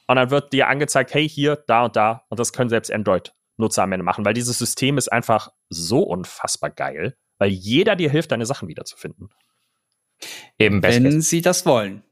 [0.08, 2.24] und dann wird dir angezeigt, hey, hier, da und da.
[2.30, 6.70] Und das können selbst Android-Nutzer am Ende machen, weil dieses System ist einfach so unfassbar
[6.70, 9.30] geil, weil jeder dir hilft, deine Sachen wiederzufinden.
[10.58, 12.02] Eben Wenn sie das wollen.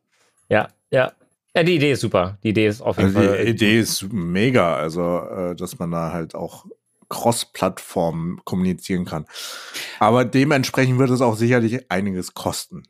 [0.48, 1.12] Ja, ja.
[1.56, 2.36] Ja, die Idee ist super.
[2.42, 3.44] Die Idee ist auf jeden Also Fall.
[3.46, 6.66] die Idee ist mega, also äh, dass man da halt auch
[7.08, 9.24] Cross-Plattform kommunizieren kann.
[9.98, 12.82] Aber dementsprechend wird es auch sicherlich einiges kosten.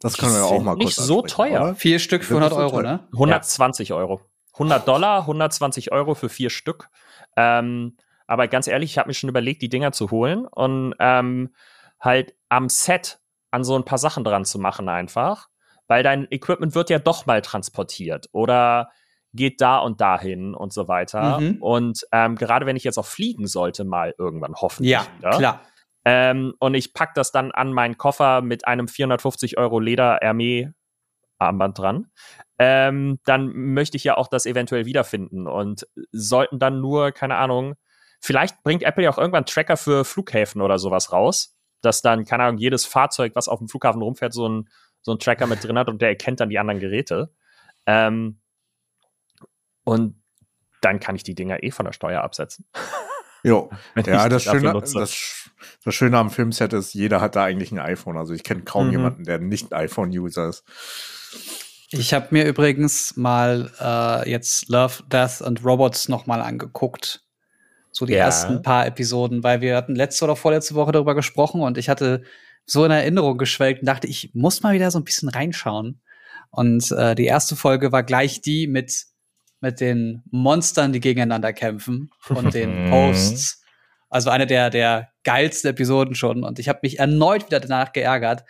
[0.00, 1.62] Das können wir ja auch mal nicht kurz so ansprechen, teuer.
[1.62, 1.74] oder?
[1.76, 3.06] Vier Stück für Das ist 100 so Euro, ne?
[3.12, 4.20] 120 Euro.
[4.54, 6.88] 100 Dollar, 120 Euro für vier Stück.
[7.36, 11.54] Ähm, aber ganz ehrlich, ich habe mir schon überlegt, die Dinger zu holen und ähm,
[12.00, 13.20] halt am Set
[13.52, 15.49] an so ein paar Sachen dran zu machen einfach.
[15.90, 18.90] Weil dein Equipment wird ja doch mal transportiert oder
[19.32, 21.40] geht da und dahin und so weiter.
[21.40, 21.56] Mhm.
[21.60, 25.30] Und ähm, gerade wenn ich jetzt auch fliegen sollte, mal irgendwann hoffentlich Ja, wieder.
[25.30, 25.60] klar.
[26.04, 30.72] Ähm, und ich pack das dann an meinen Koffer mit einem 450 Euro Leder Hermé
[31.40, 32.06] Armband dran.
[32.60, 37.74] Ähm, dann möchte ich ja auch das eventuell wiederfinden und sollten dann nur, keine Ahnung,
[38.20, 42.44] vielleicht bringt Apple ja auch irgendwann Tracker für Flughäfen oder sowas raus, dass dann, keine
[42.44, 44.68] Ahnung, jedes Fahrzeug, was auf dem Flughafen rumfährt, so ein,
[45.02, 47.30] so ein Tracker mit drin hat und der erkennt dann die anderen Geräte.
[47.86, 48.40] Ähm,
[49.84, 50.22] und
[50.82, 52.66] dann kann ich die Dinger eh von der Steuer absetzen.
[53.42, 53.70] Jo.
[54.04, 55.48] Ja, das Schöne, das,
[55.82, 58.18] das Schöne am Filmset ist, jeder hat da eigentlich ein iPhone.
[58.18, 58.92] Also ich kenne kaum Mhm.
[58.92, 60.62] jemanden, der nicht iPhone-User ist.
[61.90, 67.24] Ich habe mir übrigens mal äh, jetzt Love, Death and Robots noch mal angeguckt.
[67.92, 68.26] So die Ja.
[68.26, 72.22] ersten paar Episoden, weil wir hatten letzte oder vorletzte Woche darüber gesprochen und ich hatte
[72.70, 76.00] so in Erinnerung geschwelgt und dachte, ich muss mal wieder so ein bisschen reinschauen.
[76.50, 79.06] Und äh, die erste Folge war gleich die mit,
[79.60, 82.88] mit den Monstern, die gegeneinander kämpfen und den.
[82.90, 83.62] Posts.
[84.08, 86.42] Also eine der, der geilsten Episoden schon.
[86.44, 88.44] Und ich habe mich erneut wieder danach geärgert,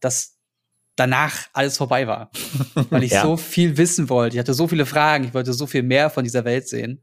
[0.00, 0.36] dass
[0.96, 2.30] danach alles vorbei war.
[2.90, 3.22] Weil ich Ja.
[3.22, 4.36] so viel wissen wollte.
[4.36, 5.24] Ich hatte so viele Fragen.
[5.24, 7.02] Ich wollte so viel mehr von dieser Welt sehen.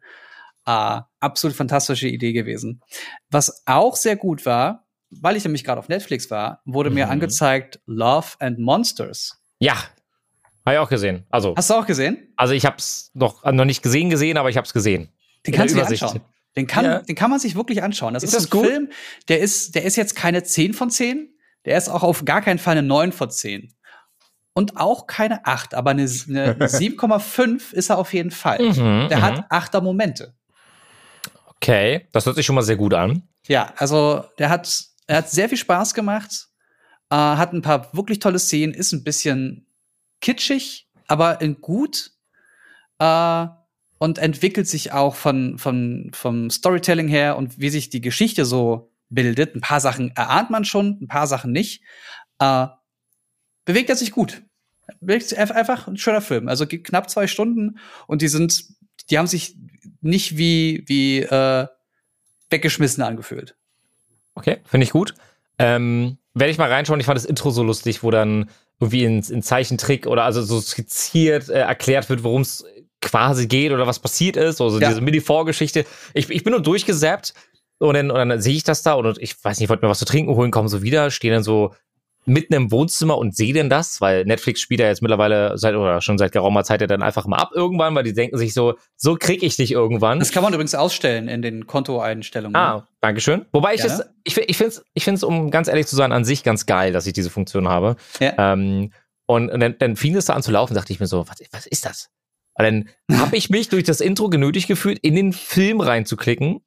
[0.65, 2.81] Ah, absolut fantastische Idee gewesen.
[3.29, 4.81] Was auch sehr gut war,
[5.12, 7.12] weil ich nämlich gerade auf Netflix war, wurde mir Mhm.
[7.12, 9.38] angezeigt Love and Monsters.
[9.60, 9.76] Ja.
[10.65, 11.26] Habe ich auch gesehen.
[11.30, 12.34] Also, Hast du auch gesehen?
[12.36, 15.10] also ich habe es noch, noch nicht gesehen gesehen, aber ich habe es gesehen.
[15.45, 16.21] Den kannst du dir anschauen.
[16.56, 17.00] Den kann, Ja.
[17.02, 18.13] den kann man sich wirklich anschauen.
[18.13, 18.67] Das Ist ist, das ein gut?
[18.67, 18.89] Film,
[19.28, 21.34] der ist, der ist jetzt keine 10 von 10.
[21.65, 23.74] Der ist auch auf gar keinen Fall eine 9 von 10.
[24.54, 28.62] Und auch keine 8, aber eine, eine 7,5 ist er auf jeden Fall.
[28.62, 29.21] Mhm, Der mhm.
[29.21, 30.36] hat achter Momente.
[31.56, 33.24] Okay, das hört sich schon mal sehr gut an.
[33.47, 36.47] Ja, also der hat, er hat sehr viel Spaß gemacht,
[37.10, 39.67] äh, hat ein paar wirklich tolle Szenen, ist ein bisschen
[40.21, 42.12] kitschig, aber in gut
[43.00, 43.45] äh,
[43.97, 48.93] und entwickelt sich auch von, von, vom Storytelling her und wie sich die Geschichte so
[49.10, 49.54] bildet.
[49.54, 51.84] Ein paar Sachen erahnt man schon, ein paar Sachen nicht.
[52.39, 52.67] Äh,
[53.65, 54.43] bewegt er sich gut.
[55.06, 56.47] Einfach- ein schöner Film.
[56.47, 58.63] Also knapp zwei Stunden und die sind,
[59.10, 59.58] die haben sich
[60.00, 61.67] nicht wie, wie äh,
[62.50, 63.58] weggeschmissen angefühlt.
[64.36, 65.13] Okay, finde ich gut.
[65.60, 67.00] Ähm, werde ich mal reinschauen.
[67.00, 70.60] Ich fand das Intro so lustig, wo dann irgendwie in, in Zeichentrick oder also so
[70.60, 72.65] skizziert äh, erklärt wird, worum es
[73.02, 74.89] quasi geht oder was passiert ist, also Ja.
[74.89, 75.86] diese Mini-Vorgeschichte.
[76.13, 77.34] Ich, ich bin nur durchgesappt
[77.80, 79.89] und dann, und dann sehe ich das da und ich weiß nicht, ich wollte mir
[79.89, 81.74] was zu trinken holen, komme so wieder, stehe dann so
[82.25, 86.01] mitten im Wohnzimmer und sehe denn das, weil Netflix spielt ja jetzt mittlerweile seit oder
[86.01, 88.75] schon seit geraumer Zeit ja dann einfach mal ab irgendwann, weil die denken sich so,
[88.95, 90.19] so krieg ich dich irgendwann.
[90.19, 92.55] Das kann man übrigens ausstellen in den Kontoeinstellungen.
[92.55, 93.45] Ah, Dankeschön.
[93.51, 94.05] Wobei ich es, ne?
[94.23, 96.93] ich, ich finde es, ich find's, um ganz ehrlich zu sein, an sich ganz geil,
[96.93, 97.95] dass ich diese Funktion habe.
[98.19, 98.53] Ja.
[98.53, 98.91] Ähm,
[99.25, 101.41] und, und dann, dann fing es da an zu laufen, dachte ich mir so, was,
[101.51, 102.10] was ist das?
[102.55, 106.62] Und dann habe ich mich durch das Intro genötigt gefühlt, in den Film reinzuklicken,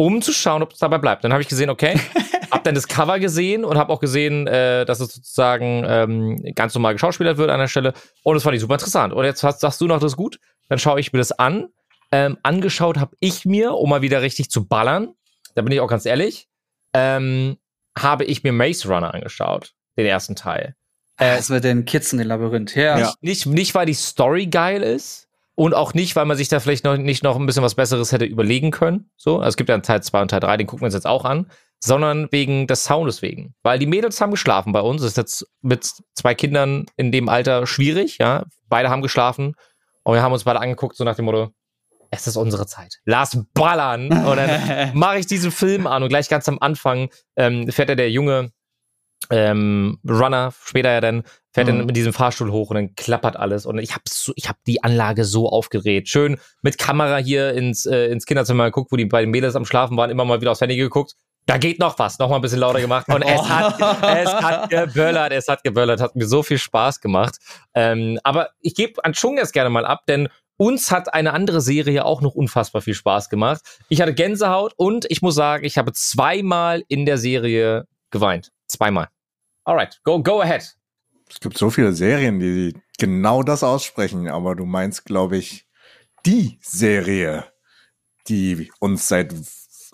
[0.00, 1.24] um zu schauen, ob es dabei bleibt.
[1.24, 1.94] Dann habe ich gesehen, okay,
[2.50, 6.72] habe dann das Cover gesehen und habe auch gesehen, äh, dass es sozusagen ähm, ganz
[6.74, 7.92] normal geschauspielert wird an der Stelle.
[8.22, 9.12] Und das fand ich super interessant.
[9.12, 10.40] Und jetzt hast, sagst du noch, das ist gut.
[10.70, 11.68] Dann schaue ich mir das an.
[12.12, 15.10] Ähm, angeschaut habe ich mir, um mal wieder richtig zu ballern,
[15.54, 16.48] da bin ich auch ganz ehrlich,
[16.94, 17.58] ähm,
[17.96, 20.76] habe ich mir Maze Runner angeschaut, den ersten Teil.
[21.18, 22.74] Äh, das mit den Kids in den Labyrinth.
[22.74, 22.98] Ja.
[22.98, 23.12] Ja.
[23.20, 25.28] Nicht, nicht, weil die Story geil ist
[25.60, 28.12] und auch nicht, weil man sich da vielleicht noch nicht noch ein bisschen was Besseres
[28.12, 29.10] hätte überlegen können.
[29.18, 30.94] So, also es gibt ja einen Teil 2 und Teil 3, den gucken wir uns
[30.94, 33.54] jetzt auch an, sondern wegen des Soundes wegen.
[33.62, 35.02] Weil die Mädels haben geschlafen bei uns.
[35.02, 38.46] Das ist jetzt mit zwei Kindern in dem Alter schwierig, ja.
[38.70, 39.54] Beide haben geschlafen
[40.02, 41.50] und wir haben uns beide angeguckt, so nach dem Motto,
[42.10, 42.96] es ist unsere Zeit.
[43.04, 44.10] Lass ballern.
[44.10, 47.96] Und dann mache ich diesen Film an und gleich ganz am Anfang ähm, fährt ja
[47.96, 48.50] der junge
[49.30, 51.78] ähm, Runner, später ja dann, fährt Mhm.
[51.78, 53.66] dann mit diesem Fahrstuhl hoch und dann klappert alles.
[53.66, 56.08] Und ich habe so, ich hab die Anlage so aufgedreht.
[56.08, 59.96] Schön mit Kamera hier ins, äh, ins Kinderzimmer geguckt, wo die beiden Mädels am Schlafen
[59.96, 61.14] waren, immer mal wieder aufs Handy geguckt.
[61.46, 63.08] Da geht noch was, noch mal ein bisschen lauter gemacht.
[63.08, 67.38] Und es hat, es hat geböllert, es hat geböllert, hat mir so viel Spaß gemacht.
[67.74, 71.62] Ähm, aber ich gebe an Chung jetzt gerne mal ab, denn uns hat eine andere
[71.62, 73.62] Serie auch noch unfassbar viel Spaß gemacht.
[73.88, 78.50] Ich hatte Gänsehaut und ich muss sagen, ich habe zweimal in der Serie geweint.
[78.66, 79.08] Zweimal.
[79.64, 80.76] Alright, go, go ahead.
[81.28, 85.66] Es gibt so viele Serien, die genau das aussprechen, aber du meinst, glaube ich,
[86.26, 87.44] die Serie,
[88.28, 89.34] die uns seit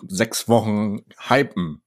[0.07, 1.81] sechs Wochen hypen.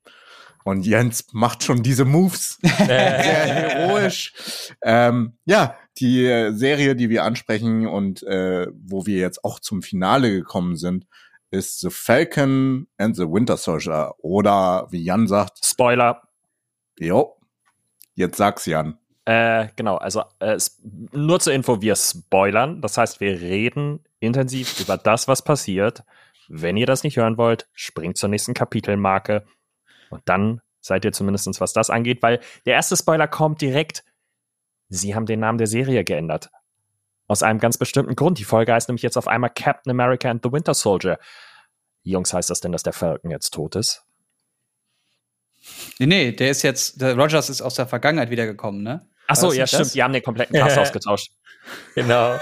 [0.64, 2.58] Und Jens macht schon diese Moves.
[2.62, 4.72] Sehr heroisch.
[4.82, 9.82] Ähm, ja, die äh, Serie, die wir ansprechen und äh, wo wir jetzt auch zum
[9.82, 11.06] Finale gekommen sind,
[11.50, 14.14] ist The Falcon and the Winter Soldier.
[14.18, 16.22] Oder wie Jan sagt, Spoiler.
[16.98, 17.39] jo,
[18.14, 18.98] jetzt sag's Jan.
[19.24, 20.58] Äh, genau, also äh,
[21.12, 22.80] nur zur Info, wir spoilern.
[22.80, 26.02] Das heißt, wir reden intensiv über das, was passiert.
[26.48, 29.44] Wenn ihr das nicht hören wollt, springt zur nächsten Kapitelmarke.
[30.10, 34.04] Und dann seid ihr zumindestens, was das angeht, weil der erste Spoiler kommt direkt.
[34.88, 36.50] Sie haben den Namen der Serie geändert.
[37.28, 38.40] Aus einem ganz bestimmten Grund.
[38.40, 41.18] Die Folge heißt nämlich jetzt auf einmal Captain America and the Winter Soldier.
[42.02, 44.04] Jungs, heißt das denn, dass der Falcon jetzt tot ist?
[45.98, 49.06] Nee, nee, der ist jetzt, der Rogers ist aus der Vergangenheit wiedergekommen, ne?
[49.26, 49.82] Ach so, ja, stimmt.
[49.82, 49.92] das?
[49.92, 51.30] Die haben den kompletten Cast ausgetauscht.
[51.94, 52.36] Genau.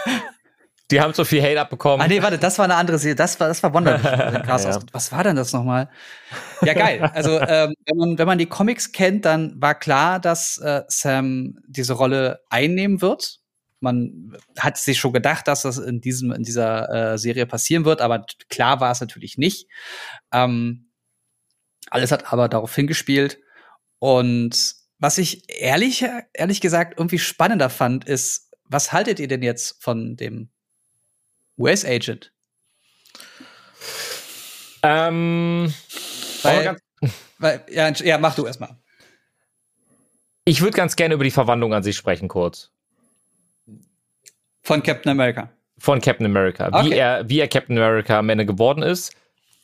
[0.91, 2.01] Die haben so viel Hate abbekommen.
[2.01, 3.15] Ah, nee, warte, das war eine andere Serie.
[3.15, 4.43] Das war, das war Wonder Vision.
[4.49, 4.81] Ja.
[4.93, 5.91] Was war denn das nochmal?
[6.63, 7.11] Ja, geil.
[7.15, 11.59] Also, ähm, wenn, man, wenn man die Comics kennt, dann war klar, dass äh, Sam
[11.67, 13.41] diese Rolle einnehmen wird.
[13.81, 18.01] Man hat sich schon gedacht, dass das in, diesem, in dieser äh, Serie passieren wird,
[18.01, 19.69] aber klar war es natürlich nicht.
[20.33, 20.88] Ähm,
[21.91, 23.39] alles hat aber darauf hingespielt.
[23.99, 29.83] Und was ich ehrlich, ehrlich gesagt irgendwie spannender fand, ist, was haltet ihr denn jetzt
[29.83, 30.51] von dem
[31.59, 32.33] US-Agent?
[34.83, 35.73] Ähm,
[36.43, 36.77] Weil-
[37.39, 38.77] Weil, ja, ja, mach du erstmal.
[40.45, 42.71] ich würde ganz gerne über die Verwandlung an sich sprechen, kurz.
[44.63, 45.51] Von Captain America.
[45.79, 46.69] Von Captain America.
[46.83, 46.99] Wie, Okay.
[46.99, 49.15] er, wie er Captain America am Ende geworden ist,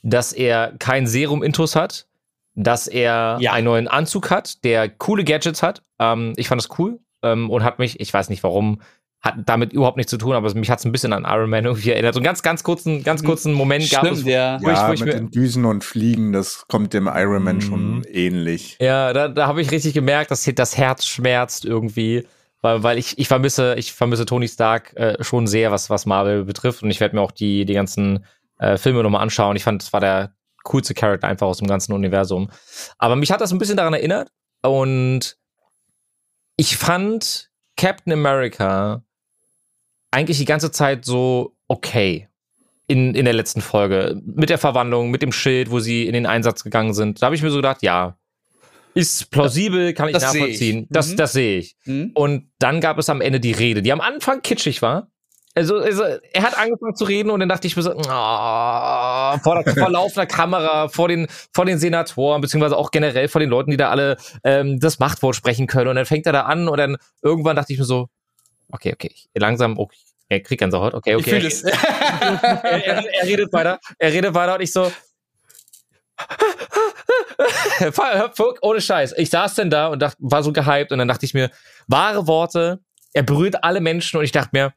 [0.03, 2.07] dass er kein Serum-Intus hat,
[2.55, 3.53] dass er Ja.
[3.53, 5.83] einen neuen Anzug hat, der coole Gadgets hat.
[5.99, 8.81] Ähm, ich fand das cool ähm, und hat mich, ich weiß nicht warum,
[9.21, 11.64] hat damit überhaupt nichts zu tun, aber mich hat es ein bisschen an Iron Man
[11.64, 12.12] irgendwie erinnert.
[12.14, 14.19] So einen ganz, ganz kurzen, ganz kurzen Moment gab es.
[14.21, 14.59] Stimmt, ja.
[14.61, 17.57] Wo ich- ja, wo ich mit den Düsen und Fliegen, das kommt dem Iron Man
[17.57, 17.61] Mhm.
[17.62, 18.77] schon ähnlich.
[18.81, 22.27] Ja, da, da habe ich richtig gemerkt, dass das Herz schmerzt irgendwie,
[22.61, 26.45] weil, weil ich, ich vermisse, ich vermisse Tony Stark äh, schon sehr, was, was Marvel
[26.45, 26.83] betrifft.
[26.83, 28.27] Und ich werde mir auch die, die ganzen
[28.59, 29.57] äh, Filme nochmal anschauen.
[29.57, 30.34] Ich fand, das war der
[30.64, 32.50] coolste Charakter einfach aus dem ganzen Universum.
[32.98, 34.31] Aber mich hat das ein bisschen daran erinnert.
[34.62, 35.37] Und
[36.57, 39.03] ich fand Captain America
[40.11, 42.29] eigentlich die ganze Zeit so okay.
[42.87, 44.20] In, in der letzten Folge.
[44.27, 47.22] Mit der Verwandlung, mit dem Schild, wo sie in den Einsatz gegangen sind.
[47.22, 48.18] Da habe ich mir so gedacht, ja,
[48.92, 50.40] ist plausibel, kann ich Das sehe ich.
[50.42, 50.87] nachvollziehen.
[50.90, 51.16] Das, Mhm.
[51.16, 51.77] das sehe ich.
[51.85, 52.11] Hm?
[52.14, 55.09] Und dann gab es am Ende die Rede, die am Anfang kitschig war,
[55.57, 59.62] Also, also, er hat angefangen zu reden und dann dachte ich mir so, oh, vor,
[59.62, 63.71] der, vor laufender Kamera, vor den, vor den Senatoren, beziehungsweise auch generell vor den Leuten,
[63.71, 65.88] die da alle ähm, das Machtwort sprechen können.
[65.88, 68.09] Und dann fängt er da an und dann irgendwann dachte ich mir so,
[68.73, 69.97] okay, okay, langsam, okay,
[70.29, 71.25] er kriegt Gänsehaut, okay, okay.
[71.25, 71.62] Ich fühle es.
[72.62, 74.90] er, er, er redet weiter, er redet weiter und ich so,
[78.62, 79.14] ohne Scheiß.
[79.17, 81.51] Ich saß denn da und dachte, war so gehypt und dann dachte ich mir,
[81.87, 82.81] wahre Worte,
[83.12, 84.73] er berührt alle Menschen und ich dachte mir,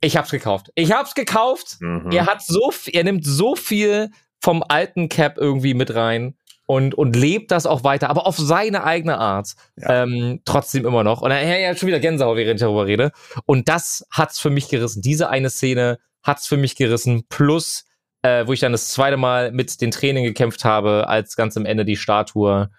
[0.00, 0.70] ich hab's gekauft.
[0.74, 1.76] Ich hab's gekauft.
[1.80, 2.10] Mhm.
[2.10, 4.10] Er hat so, er nimmt so viel
[4.40, 6.36] vom alten Cap irgendwie mit rein
[6.66, 9.54] und, und lebt das auch weiter, aber auf seine eigene Art.
[9.76, 10.04] Ja.
[10.04, 11.20] Ähm, trotzdem immer noch.
[11.20, 13.10] Und er hat schon wieder Gänsehaut, während ich darüber rede.
[13.44, 15.02] Und das hat's für mich gerissen.
[15.02, 17.24] Diese eine Szene hat's für mich gerissen.
[17.28, 17.84] Plus,
[18.22, 21.66] äh, wo ich dann das zweite Mal mit den Tränen gekämpft habe, als ganz am
[21.66, 22.70] Ende die Statue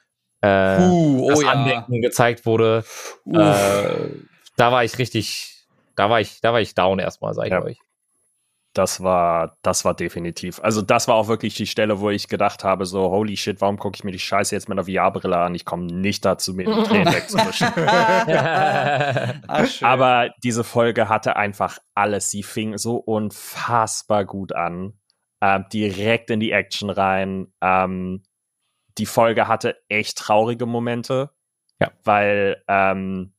[0.41, 1.51] äh, Uh, das oh ja.
[1.51, 2.83] Andenken gezeigt wurde.
[3.25, 3.37] Uff.
[3.37, 3.93] Äh,
[4.57, 5.50] da war ich richtig,
[6.01, 7.61] da war ich, da war ich down erstmal, sag ich Ja.
[7.61, 7.77] euch.
[8.73, 10.59] Das war, das war definitiv.
[10.63, 13.77] Also das war auch wirklich die Stelle, wo ich gedacht habe, so, holy shit, warum
[13.77, 15.53] gucke ich mir die Scheiße jetzt mit einer VR-Brille an?
[15.53, 17.67] Ich komme nicht dazu, mir die Tränen wegzuwischen.
[19.83, 22.31] Aber diese Folge hatte einfach alles.
[22.31, 24.93] Sie fing so unfassbar gut an.
[25.41, 27.53] Ähm, direkt in die Action rein.
[27.61, 28.23] Ähm,
[28.97, 31.29] die Folge hatte echt traurige Momente.
[31.79, 31.91] Ja.
[32.03, 33.33] Weil ähm,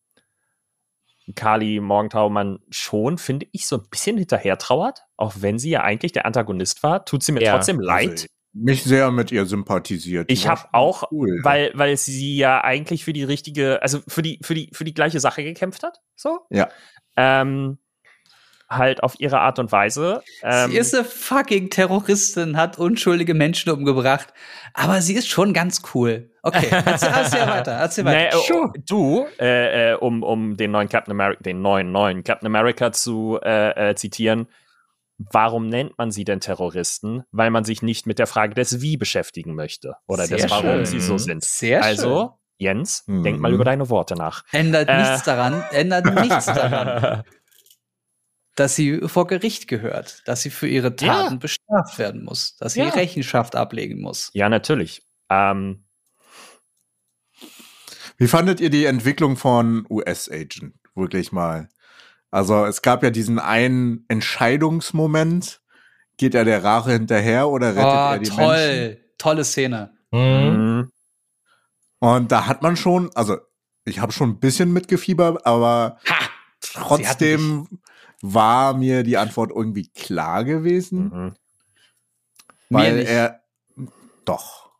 [1.34, 2.30] Kali Morgentau
[2.70, 5.00] schon, finde ich, so ein bisschen hinterher trauert.
[5.16, 7.52] Auch wenn sie ja eigentlich der Antagonist war, tut sie mir Ja.
[7.54, 8.10] trotzdem leid.
[8.10, 10.28] Also, mich sehr mit ihr sympathisiert.
[10.28, 11.40] Die Ich habe auch, cool.
[11.42, 14.92] weil, weil sie ja eigentlich für die richtige, also für die, für die, für die
[14.92, 16.00] gleiche Sache gekämpft hat.
[16.16, 16.40] So.
[16.50, 16.68] Ja.
[17.16, 17.78] Ähm,
[18.68, 20.22] halt auf ihre Art und Weise.
[20.42, 24.32] Ähm, sie ist eine fucking Terroristin, hat unschuldige Menschen umgebracht,
[24.74, 26.31] aber sie ist schon ganz cool.
[26.44, 28.38] Okay, erzähl, erzähl weiter, erzähl nee, weiter.
[28.52, 32.90] oh, du, äh, äh, um, um den neuen Captain America, den neuen, neuen Captain America
[32.92, 34.48] zu äh, äh, zitieren,
[35.18, 37.22] warum nennt man sie denn Terroristen?
[37.30, 39.94] Weil man sich nicht mit der Frage des Wie beschäftigen möchte.
[40.08, 40.86] Oder Sehr des Warum schön.
[40.86, 41.44] sie so sind.
[41.44, 43.22] Sehr also, Jens, Mhm.
[43.22, 44.44] denk mal über deine Worte nach.
[44.50, 44.98] Ändert Äh.
[45.00, 47.22] nichts daran, ändert nichts daran,
[48.56, 52.80] dass sie vor Gericht gehört, dass sie für ihre Taten bestraft werden muss, dass sie
[52.80, 52.88] Ja.
[52.90, 54.30] Rechenschaft ablegen muss.
[54.34, 55.02] Ja, natürlich.
[55.30, 55.84] Ähm,
[58.22, 60.74] Wie fandet ihr die Entwicklung von US-Agent?
[60.94, 61.68] Wirklich mal.
[62.30, 65.60] Also es gab ja diesen einen Entscheidungsmoment.
[66.18, 68.96] Geht er der Rache hinterher oder rettet er Oh, die toll, Menschen?
[69.18, 69.92] tolle Szene.
[70.12, 70.20] Mhm.
[70.20, 70.92] mhm.
[71.98, 73.38] Und da hat man schon, also
[73.84, 76.28] ich habe schon ein bisschen mitgefiebert, aber Ha!
[76.60, 77.66] trotzdem
[78.20, 81.34] war mir die Antwort irgendwie klar gewesen, Mhm.
[82.68, 83.08] Mir weil nicht.
[83.08, 83.42] er
[84.24, 84.70] doch.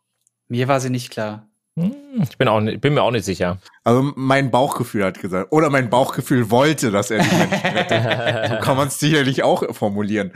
[0.47, 1.49] Mir war sie nicht klar.
[1.75, 3.57] Hm, Ich bin, auch, bin mir auch nicht sicher.
[3.83, 8.49] Also mein Bauchgefühl hat gesagt, oder mein Bauchgefühl wollte, dass er die Menschen rettet.
[8.49, 10.33] so kann man es sicherlich auch formulieren.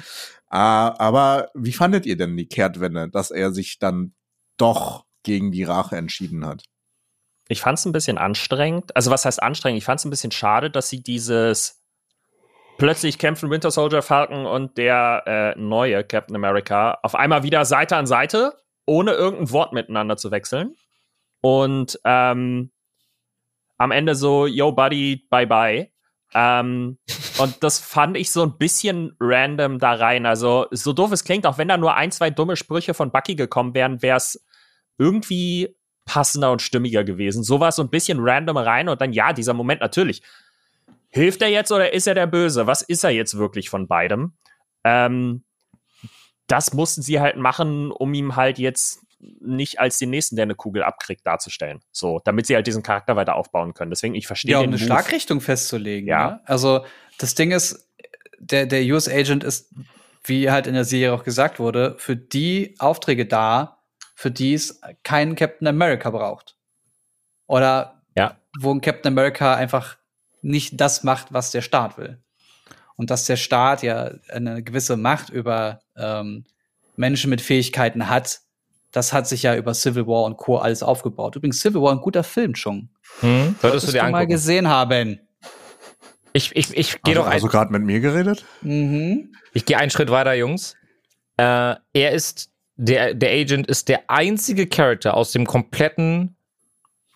[0.50, 4.14] Ah, aber wie fandet ihr denn die Kehrtwende, dass er sich dann
[4.58, 6.64] doch gegen die Rache entschieden hat?
[7.50, 8.96] Ich fand es ein bisschen anstrengend.
[8.96, 9.78] Also, was heißt anstrengend?
[9.78, 11.82] Ich fand es ein bisschen schade, dass sie dieses
[12.78, 17.96] plötzlich kämpfen Winter Soldier, Falcon und der äh, neue Captain America auf einmal wieder Seite
[17.96, 18.54] an Seite,
[18.86, 20.76] ohne irgendein Wort miteinander zu wechseln.
[21.42, 22.72] Und ähm,
[23.78, 25.92] am Ende so, yo, Buddy, bye bye.
[26.34, 26.98] Ähm,
[27.38, 30.26] und das fand ich so ein bisschen random da rein.
[30.26, 33.36] Also, so doof es klingt, auch wenn da nur ein, zwei dumme Sprüche von Bucky
[33.36, 34.46] gekommen wären, wäre es
[34.98, 37.44] irgendwie passender und stimmiger gewesen.
[37.44, 40.22] So war es so ein bisschen random rein und dann, ja, dieser Moment natürlich.
[41.10, 42.68] Hilft er jetzt oder ist er der Böse?
[42.68, 44.34] Was ist er jetzt wirklich von beidem?
[44.84, 45.44] Ähm,
[46.48, 50.56] das mussten sie halt machen, um ihm halt jetzt nicht als den nächsten, der eine
[50.56, 51.80] Kugel abkriegt, darzustellen.
[51.92, 53.90] So, damit sie halt diesen Charakter weiter aufbauen können.
[53.92, 54.84] Deswegen, ich verstehe Ja, um eine Move.
[54.86, 56.08] Schlagrichtung festzulegen.
[56.08, 56.32] Ja.
[56.32, 56.42] Ne?
[56.46, 56.86] Also
[57.18, 57.90] das Ding ist,
[58.40, 59.74] der, der US Agent ist,
[60.24, 63.80] wie halt in der Serie auch gesagt wurde, für die Aufträge da,
[64.14, 66.56] für die es keinen Captain America braucht.
[67.48, 68.38] Oder Ja.
[68.60, 69.98] wo ein Captain America einfach
[70.42, 72.22] nicht das macht, was der Staat will.
[72.96, 76.46] Und dass der Staat ja eine gewisse Macht über ähm,
[76.96, 78.42] Menschen mit Fähigkeiten hat,
[78.98, 80.58] das hat sich ja über Civil War und Co.
[80.58, 81.36] alles aufgebaut.
[81.36, 82.90] Übrigens, Civil War ein guter Film schon.
[83.20, 83.56] Hm?
[83.62, 84.30] Solltest du dir mal angucken.
[84.30, 85.20] gesehen haben.
[86.34, 88.44] Ich, ich, ich gehe Also, doch ein, also gerade mit mir geredet?
[88.62, 89.36] Mhm.
[89.54, 90.76] ich gehe einen Schritt weiter, Jungs.
[91.38, 96.36] Äh, er ist, der, der Agent ist der einzige Charakter aus dem kompletten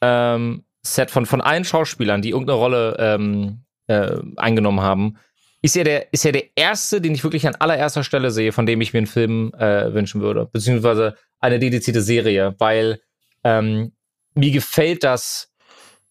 [0.01, 5.17] ähm, Set von, von allen Schauspielern, die irgendeine Rolle ähm, äh, eingenommen haben,
[5.63, 8.67] ist er, der, ist er der erste, den ich wirklich an allererster Stelle sehe, von
[8.67, 10.47] dem ich mir einen Film äh, wünschen würde.
[10.51, 13.01] Beziehungsweise eine dedizierte Serie, weil
[13.43, 13.91] ähm,
[14.33, 15.51] mir gefällt das,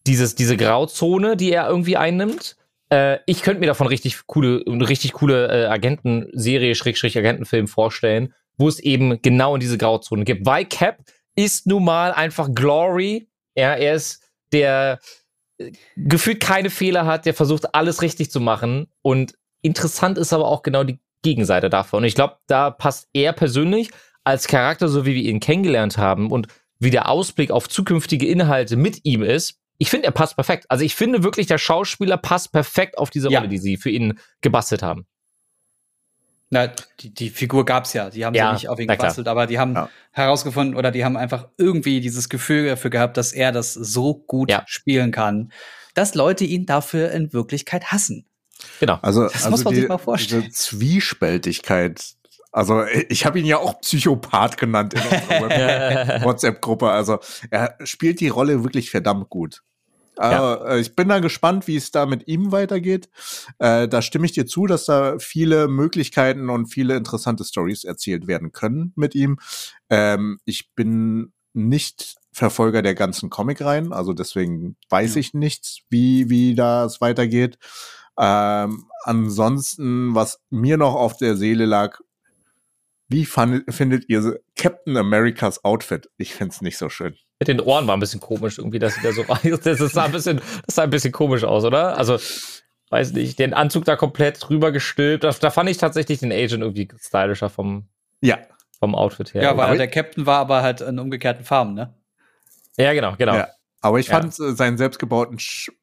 [0.05, 2.57] dieses, diese Grauzone, die er irgendwie einnimmt.
[2.89, 8.33] Äh, ich könnte mir davon richtig coole, eine richtig coole äh, Agentenserie, Schrägstrich Agentenfilm vorstellen,
[8.57, 10.45] wo es eben genau in diese Grauzone gibt.
[10.45, 10.99] Weil Cap
[11.35, 13.29] ist nun mal einfach Glory.
[13.55, 14.99] Ja, er ist der
[15.57, 18.87] äh, gefühlt keine Fehler hat, der versucht alles richtig zu machen.
[19.01, 21.99] Und interessant ist aber auch genau die Gegenseite davon.
[21.99, 23.91] Und ich glaube, da passt er persönlich
[24.23, 26.47] als Charakter, so wie wir ihn kennengelernt haben und
[26.79, 30.65] wie der Ausblick auf zukünftige Inhalte mit ihm ist, ich finde, er passt perfekt.
[30.69, 33.39] Also ich finde wirklich, der Schauspieler passt perfekt auf diese Ja.
[33.39, 35.05] Rolle, die sie für ihn gebastelt haben.
[36.53, 36.67] Na,
[36.99, 38.09] die, die Figur gab's ja.
[38.09, 39.89] Die haben Ja, ja nicht auf ihn gebastelt, aber die haben Ja.
[40.11, 44.51] herausgefunden oder die haben einfach irgendwie dieses Gefühl dafür gehabt, dass er das so gut
[44.51, 44.63] Ja.
[44.67, 45.51] spielen kann,
[45.93, 48.25] dass Leute ihn dafür in Wirklichkeit hassen.
[48.79, 48.99] Genau.
[49.01, 50.43] Also, Das also muss man die, sich mal vorstellen.
[50.43, 52.15] Diese Zwiespältigkeit.
[52.51, 56.89] Also, ich habe ihn ja auch Psychopath genannt in unserer WhatsApp-Gruppe.
[56.89, 59.61] Also, er spielt die Rolle wirklich verdammt gut.
[60.17, 63.09] Also, äh, ich bin da gespannt, wie es da mit ihm weitergeht.
[63.59, 68.27] Äh, da stimme ich dir zu, dass da viele Möglichkeiten und viele interessante Stories erzählt
[68.27, 69.39] werden können mit ihm.
[69.89, 75.19] Ähm, ich bin nicht Verfolger der ganzen Comicreihen, also deswegen weiß Ja.
[75.19, 77.57] ich nicht, wie, wie das weitergeht.
[78.17, 81.99] Ähm, ansonsten, was mir noch auf der Seele lag,
[83.11, 86.09] wie fand, findet ihr Captain Americas Outfit?
[86.17, 87.15] Ich find's nicht so schön.
[87.39, 89.59] Mit den Ohren war ein bisschen komisch irgendwie, dass sie da so rein.
[89.63, 91.97] Das sah ein bisschen, das sah ein bisschen komisch aus, oder?
[91.97, 92.17] Also,
[92.89, 95.23] weiß nicht, den Anzug da komplett drüber gestülpt.
[95.23, 97.87] Da, da fand ich tatsächlich den Agent irgendwie stylischer vom,
[98.21, 98.37] Ja,
[98.79, 99.43] vom Outfit her.
[99.43, 101.93] Ja, weil der Captain war aber halt in umgekehrten Farben, ne?
[102.77, 103.35] ja genau, genau.
[103.35, 103.49] Ja.
[103.81, 104.19] Aber ich Ja.
[104.19, 105.37] fand äh, seinen selbstgebauten,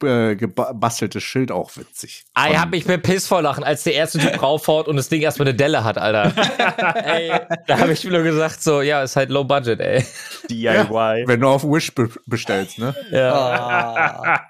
[0.05, 2.25] äh, gebasteltes Schild auch witzig.
[2.35, 5.09] Ah, ich hab mich mit Piss vor lachen, als der erste Typ raufhaut und das
[5.09, 6.33] Ding erstmal eine Delle hat, Alter.
[7.05, 7.33] ey,
[7.67, 10.05] da habe ich mir nur gesagt, so, ja, ist halt low budget, ey.
[10.49, 11.25] DIY.
[11.27, 12.95] Wenn du auf Wish be bestellst, ne?
[13.11, 14.41] Ja, Ah.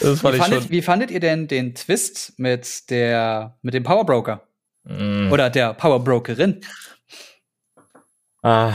[0.00, 0.70] das fand wie, ich fandet, schon.
[0.70, 4.42] wie fandet ihr denn den Twist mit der mit dem Power Broker
[4.84, 5.30] Mm.
[5.30, 6.60] oder der Power Brokerin?
[8.42, 8.72] Ah.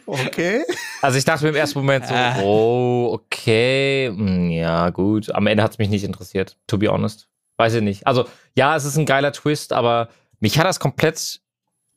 [0.05, 0.63] Okay.
[1.01, 2.39] Also ich dachte mir im ersten Moment so, Ah.
[2.41, 5.33] oh, okay, hm, ja, gut.
[5.33, 7.27] Am Ende hat es mich nicht interessiert, to be honest.
[7.57, 8.05] Weiß ich nicht.
[8.05, 11.41] Also, ja, es ist ein geiler Twist, aber mich hat das komplett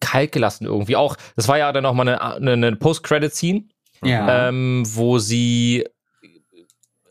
[0.00, 0.96] kalt gelassen irgendwie.
[0.96, 3.64] Auch, das war ja dann noch mal eine, eine, eine Post-Credit-Scene,
[4.03, 4.48] Ja.
[4.48, 5.85] ähm, wo sie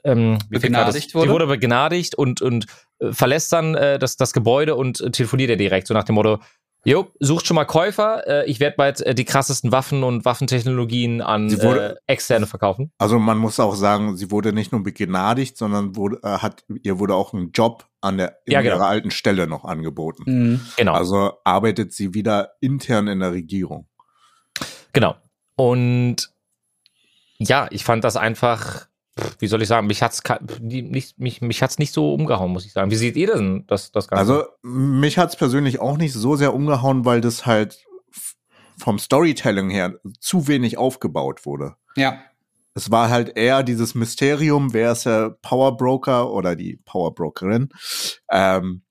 [0.03, 0.39] ähm?
[0.49, 1.27] Begnadigt wurde?
[1.27, 2.65] Sie wurde begnadigt und, und
[2.99, 6.39] äh, verlässt dann äh, das, das Gebäude und telefoniert er direkt, so nach dem Motto,
[6.85, 8.25] Jo, sucht schon mal Käufer.
[8.25, 12.91] Äh, ich werde bald äh, die krassesten Waffen und Waffentechnologien an wurde- äh, Externe verkaufen.
[12.97, 16.97] Also man muss auch sagen, sie wurde nicht nur begnadigt, sondern wurde, äh, hat, ihr
[16.99, 18.75] wurde auch ein Job an der in Ja, genau.
[18.77, 20.23] ihrer alten Stelle noch angeboten.
[20.25, 20.61] Mhm.
[20.77, 20.93] Genau.
[20.93, 23.87] Also arbeitet sie wieder intern in der Regierung.
[24.93, 25.15] Genau.
[25.57, 26.29] Und
[27.39, 28.87] ja, ich fand das einfach,
[29.39, 32.51] wie soll ich sagen, mich hat's ka- die- nicht, mich, mich hat's nicht so umgehauen,
[32.51, 32.91] muss ich sagen.
[32.91, 34.19] Wie seht ihr denn das, das Ganze?
[34.19, 37.85] Also mich hat's persönlich auch nicht so sehr umgehauen, weil das halt
[38.77, 41.75] vom Storytelling her zu wenig aufgebaut wurde.
[41.95, 42.19] Ja.
[42.75, 47.69] Es war halt eher dieses Mysterium, wer ist der Power Broker oder die Power Brokerin.
[48.31, 48.83] Ähm,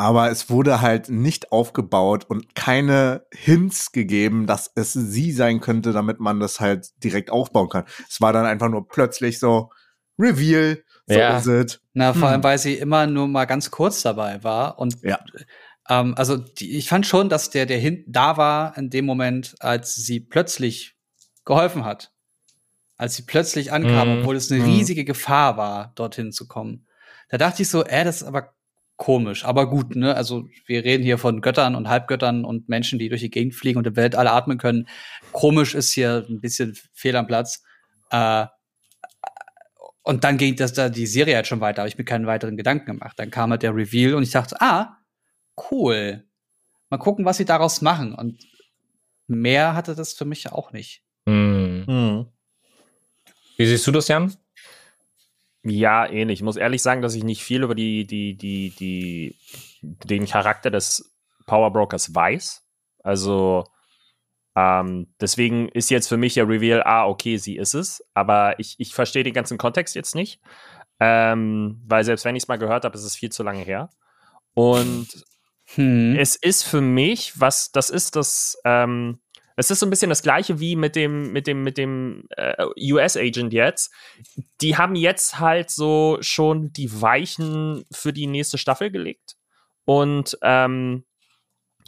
[0.00, 5.92] aber es wurde halt nicht aufgebaut und keine Hints gegeben, dass es sie sein könnte,
[5.92, 7.84] damit man das halt direkt aufbauen kann.
[8.08, 9.68] Es war dann einfach nur plötzlich so
[10.18, 11.36] Reveal, so Ja.
[11.36, 11.82] is it.
[11.92, 12.28] Na, vor Hm.
[12.28, 14.78] allem, weil sie immer nur mal ganz kurz dabei war.
[14.78, 15.18] Und Ja.
[15.90, 19.54] ähm, also die, ich fand schon, dass der, der hin da war in dem Moment,
[19.60, 20.96] als sie plötzlich
[21.44, 22.10] geholfen hat.
[22.96, 24.18] Als sie plötzlich ankam, Mhm.
[24.20, 24.66] obwohl es eine Mhm.
[24.66, 26.86] riesige Gefahr war, dorthin zu kommen.
[27.28, 28.54] Da dachte ich so, äh, das ist aber
[29.00, 30.14] komisch, aber gut, ne?
[30.14, 33.78] Also wir reden hier von Göttern und Halbgöttern und Menschen, die durch die Gegend fliegen
[33.78, 34.86] und im Weltall atmen können.
[35.32, 37.62] Komisch ist hier ein bisschen fehl am Platz.
[38.10, 38.44] Äh,
[40.02, 42.58] und dann ging das da die Serie halt schon weiter, habe ich mir keinen weiteren
[42.58, 43.18] Gedanken gemacht.
[43.18, 44.98] Dann kam halt der Reveal und ich dachte, ah,
[45.70, 46.26] cool.
[46.90, 48.14] Mal gucken, was sie daraus machen.
[48.14, 48.44] Und
[49.26, 51.02] mehr hatte das für mich auch nicht.
[51.26, 52.26] Hm.
[53.56, 54.34] Wie siehst du das, Jan?
[55.62, 56.38] Ja, ähnlich.
[56.40, 59.36] Ich muss ehrlich sagen, dass ich nicht viel über die, die, die, die,
[59.82, 61.14] den Charakter des
[61.46, 62.64] Power Brokers weiß.
[63.02, 63.64] Also,
[64.56, 68.02] ähm, deswegen ist jetzt für mich der Reveal, ah, okay, sie ist es.
[68.14, 70.40] Aber ich, ich verstehe den ganzen Kontext jetzt nicht.
[70.98, 73.90] Ähm, weil selbst wenn ich es mal gehört habe, ist es viel zu lange her.
[74.54, 75.08] Und
[75.74, 76.16] Hm.
[76.16, 79.20] es ist für mich, was das ist, das, ähm,
[79.60, 82.66] es ist so ein bisschen das gleiche wie mit dem, mit dem, mit dem äh,
[82.92, 83.92] US-Agent jetzt.
[84.60, 89.36] Die haben jetzt halt so schon die Weichen für die nächste Staffel gelegt
[89.84, 91.04] und ähm,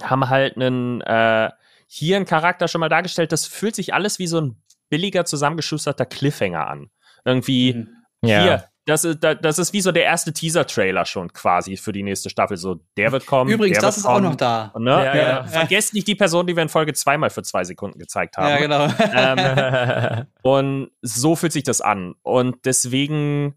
[0.00, 1.50] haben halt einen äh,
[1.86, 3.32] hier einen Charakter schon mal dargestellt.
[3.32, 6.90] Das fühlt sich alles wie so ein billiger zusammengeschusterter Cliffhanger an.
[7.24, 7.96] Irgendwie, Mhm.
[8.24, 12.02] hier, das ist, da- das ist wie so der erste Teaser-Trailer schon quasi für die
[12.02, 12.56] nächste Staffel.
[12.56, 13.50] So, der wird kommen.
[13.50, 14.24] Übrigens, der das wird ist auch kommen.
[14.30, 14.72] noch da.
[14.78, 14.90] Ne?
[14.90, 15.44] Ja, Ja, ja.
[15.44, 18.48] Vergesst nicht die Person, die wir in Folge zweimal für zwei Sekunden gezeigt haben.
[18.48, 18.88] Ja, genau.
[19.14, 22.14] Ähm, und so fühlt sich das an.
[22.22, 23.54] Und deswegen,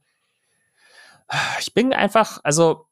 [1.59, 2.85] ich bin einfach, also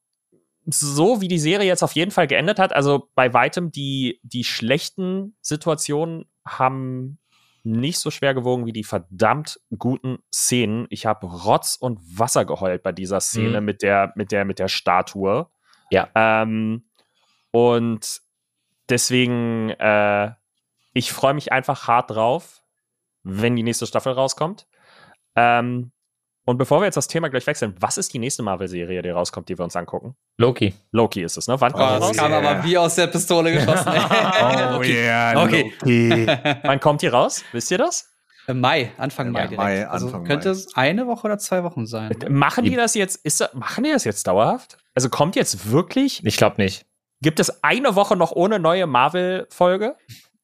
[0.65, 4.43] so wie die Serie jetzt auf jeden Fall geendet hat, also bei weitem die, die
[4.45, 7.19] schlechten Situationen haben
[7.63, 10.85] nicht so schwer gewogen wie die verdammt guten Szenen.
[10.89, 13.65] Ich habe Rotz und Wasser geheult bei dieser Szene Mhm.
[13.65, 15.47] mit der, mit der, mit der Statue.
[15.89, 16.09] Ja.
[16.15, 16.89] Ähm,
[17.51, 18.21] und
[18.89, 20.31] deswegen, äh,
[20.93, 22.63] ich freue mich einfach hart drauf,
[23.23, 24.67] wenn die nächste Staffel rauskommt.
[25.35, 25.91] Ähm,
[26.45, 29.47] und bevor wir jetzt das Thema gleich wechseln, was ist die nächste Marvel-Serie, die rauskommt,
[29.49, 30.15] die wir uns angucken?
[30.37, 30.73] Loki.
[30.91, 31.59] Loki ist es, ne?
[31.61, 32.17] Wann Oh, kommt die das raus?
[32.17, 32.49] kam yeah.
[32.49, 33.91] aber wie aus der Pistole geschossen.
[33.91, 35.03] Oh okay.
[35.05, 35.73] yeah, Okay.
[35.81, 36.27] Loki.
[36.63, 37.43] Wann kommt die raus?
[37.53, 38.09] Wisst ihr das?
[38.47, 39.63] Äh, Mai, Anfang Mai Ja, direkt.
[39.63, 40.51] Mai, also Anfang könnte Mai.
[40.55, 42.13] es eine Woche oder zwei Wochen sein.
[42.29, 44.77] Machen die das jetzt, ist, das- machen die das jetzt dauerhaft?
[44.95, 46.85] Also kommt jetzt wirklich, Ich glaube nicht.
[47.21, 49.95] gibt es eine Woche noch ohne neue Marvel-Folge?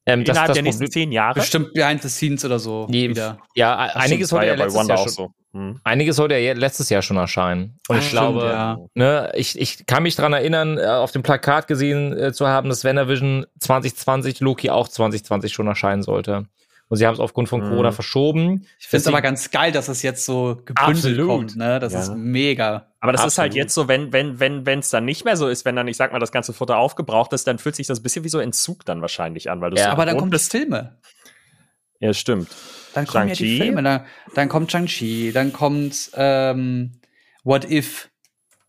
[0.09, 1.39] Ähm, das, Innerhalb das der nächsten Problem- zehn Jahre?
[1.39, 3.37] Bestimmt behind the scenes oder so Die- wieder.
[3.55, 5.31] Ja, Ach, einiges war ja letztes Jahr auch schon, so.
[5.51, 5.79] Hm.
[5.83, 7.79] einiges sollte ja letztes Jahr schon erscheinen.
[7.87, 8.77] Und ich Stimmt, glaube, ja.
[8.93, 12.69] ne, ich, ich kann mich dran erinnern, äh, auf dem Plakat gesehen äh, zu haben,
[12.69, 16.45] dass WandaVision 2020 Loki auch 2020 schon erscheinen sollte.
[16.89, 17.69] Und sie haben es aufgrund von Mhm.
[17.69, 18.65] Corona verschoben.
[18.79, 21.27] Ich finde es aber ganz geil, dass es jetzt so gebündelt Absolut.
[21.27, 21.55] kommt.
[21.55, 21.79] Ne?
[21.79, 21.99] Das Ja.
[22.01, 22.87] ist mega.
[22.99, 23.55] Aber das ist halt Absolut.
[23.55, 25.97] jetzt so, wenn wenn wenn wenn es dann nicht mehr so ist, wenn dann ich
[25.97, 28.39] sag mal das ganze Futter aufgebraucht ist, dann fühlt sich das ein bisschen wie so
[28.39, 30.51] Entzug dann wahrscheinlich an, weil du Ja, so aber dann die bist.
[30.51, 30.97] Filme.
[31.99, 32.49] Ja, stimmt.
[32.95, 33.57] Dann kommen ja die?
[33.57, 33.83] Filme.
[33.83, 36.93] Dann, dann kommt Shang-Chi, dann kommt ähm,
[37.43, 38.09] What If.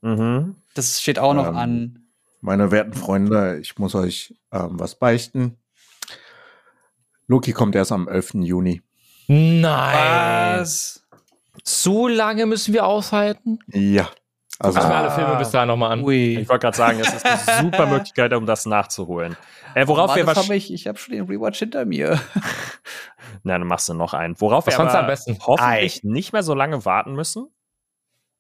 [0.03, 0.57] Mhm.
[0.75, 1.99] Das steht auch noch Ähm, an.
[2.43, 5.57] Meine werten Freunde, ich muss euch ähm, was beichten.
[7.31, 8.43] Loki kommt erst am 11.
[8.43, 8.83] Juni.
[9.29, 10.67] Nein.
[11.63, 13.61] So lange müssen wir aushalten?
[13.69, 14.11] Ja.
[14.59, 15.01] Also, Gucken wir Ah.
[15.03, 16.03] alle Filme bis dahin nochmal an.
[16.03, 16.39] Ui.
[16.41, 17.39] Ich wollte gerade sagen, es ist eine
[17.73, 19.37] super Möglichkeit, um das nachzuholen.
[19.77, 22.21] Äh, worauf wir Mann, das hab ich ich habe schon den Rewatch hinter mir.
[23.45, 24.39] Nein, dann machst du noch einen.
[24.41, 25.39] Worauf Was wir aber am besten?
[25.41, 27.47] hoffentlich nicht mehr so lange warten müssen,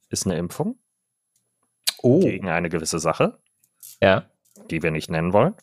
[0.08, 0.80] ist eine Impfung
[2.02, 2.18] Oh.
[2.18, 3.38] gegen eine gewisse Sache,
[4.02, 4.24] Ja.
[4.68, 5.54] die wir nicht nennen wollen.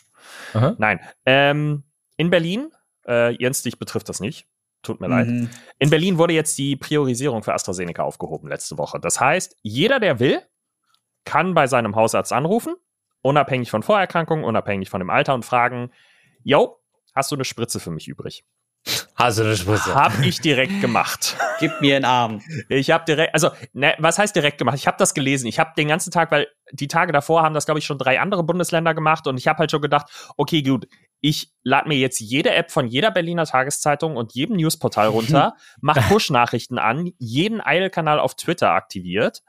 [0.53, 0.75] Aha.
[0.77, 1.01] Nein.
[1.25, 1.83] Ähm,
[2.15, 2.71] in Berlin,
[3.07, 4.47] äh, Jens, dich betrifft das nicht.
[4.83, 5.27] Tut mir leid.
[5.27, 5.49] Mhm.
[5.79, 8.99] In Berlin wurde jetzt die Priorisierung für AstraZeneca aufgehoben letzte Woche.
[8.99, 10.41] Das heißt, jeder, der will,
[11.25, 12.75] kann bei seinem Hausarzt anrufen,
[13.21, 15.91] unabhängig von Vorerkrankungen, unabhängig von dem Alter und fragen,
[16.43, 16.79] yo,
[17.13, 18.45] hast du eine Spritze für mich übrig?
[19.15, 19.93] Hast du eine Spritze?
[19.93, 21.35] Hab ich direkt gemacht.
[21.59, 22.41] Gib mir einen Arm.
[22.69, 24.77] Ich habe direkt, also, ne, was heißt direkt gemacht?
[24.77, 25.47] Ich habe das gelesen.
[25.47, 28.19] Ich habe den ganzen Tag, weil die Tage davor haben das, glaube ich, schon drei
[28.19, 30.07] andere Bundesländer gemacht und ich habe halt schon gedacht,
[30.37, 30.87] okay, gut,
[31.21, 35.97] ich lade mir jetzt jede App von jeder Berliner Tageszeitung und jedem Newsportal runter, mach
[36.09, 39.43] Push-Nachrichten an, jeden Eilkanal auf Twitter aktiviert,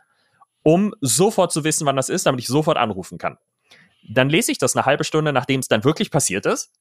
[0.63, 3.39] um sofort zu wissen, wann das ist, damit ich sofort anrufen kann.
[4.09, 6.73] Dann lese ich das eine halbe Stunde, nachdem es dann wirklich passiert ist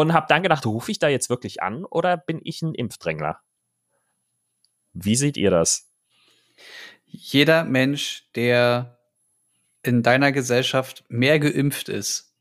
[0.00, 3.40] und habe dann gedacht, rufe ich da jetzt wirklich an oder bin ich ein Impfdrängler?
[4.92, 5.90] Wie seht ihr das?
[7.04, 8.98] Jeder Mensch, der
[9.82, 12.34] in deiner Gesellschaft mehr geimpft ist,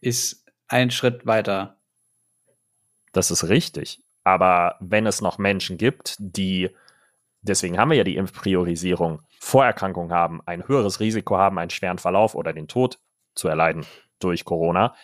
[0.00, 1.78] ist ein Schritt weiter.
[3.12, 4.02] Das ist richtig.
[4.24, 6.70] Aber wenn es noch Menschen gibt, die,
[7.40, 12.34] deswegen haben wir ja die Impfpriorisierung, Vorerkrankungen haben, ein höheres Risiko haben, einen schweren Verlauf
[12.34, 12.98] oder den Tod
[13.34, 13.86] zu erleiden
[14.18, 14.94] durch Corona,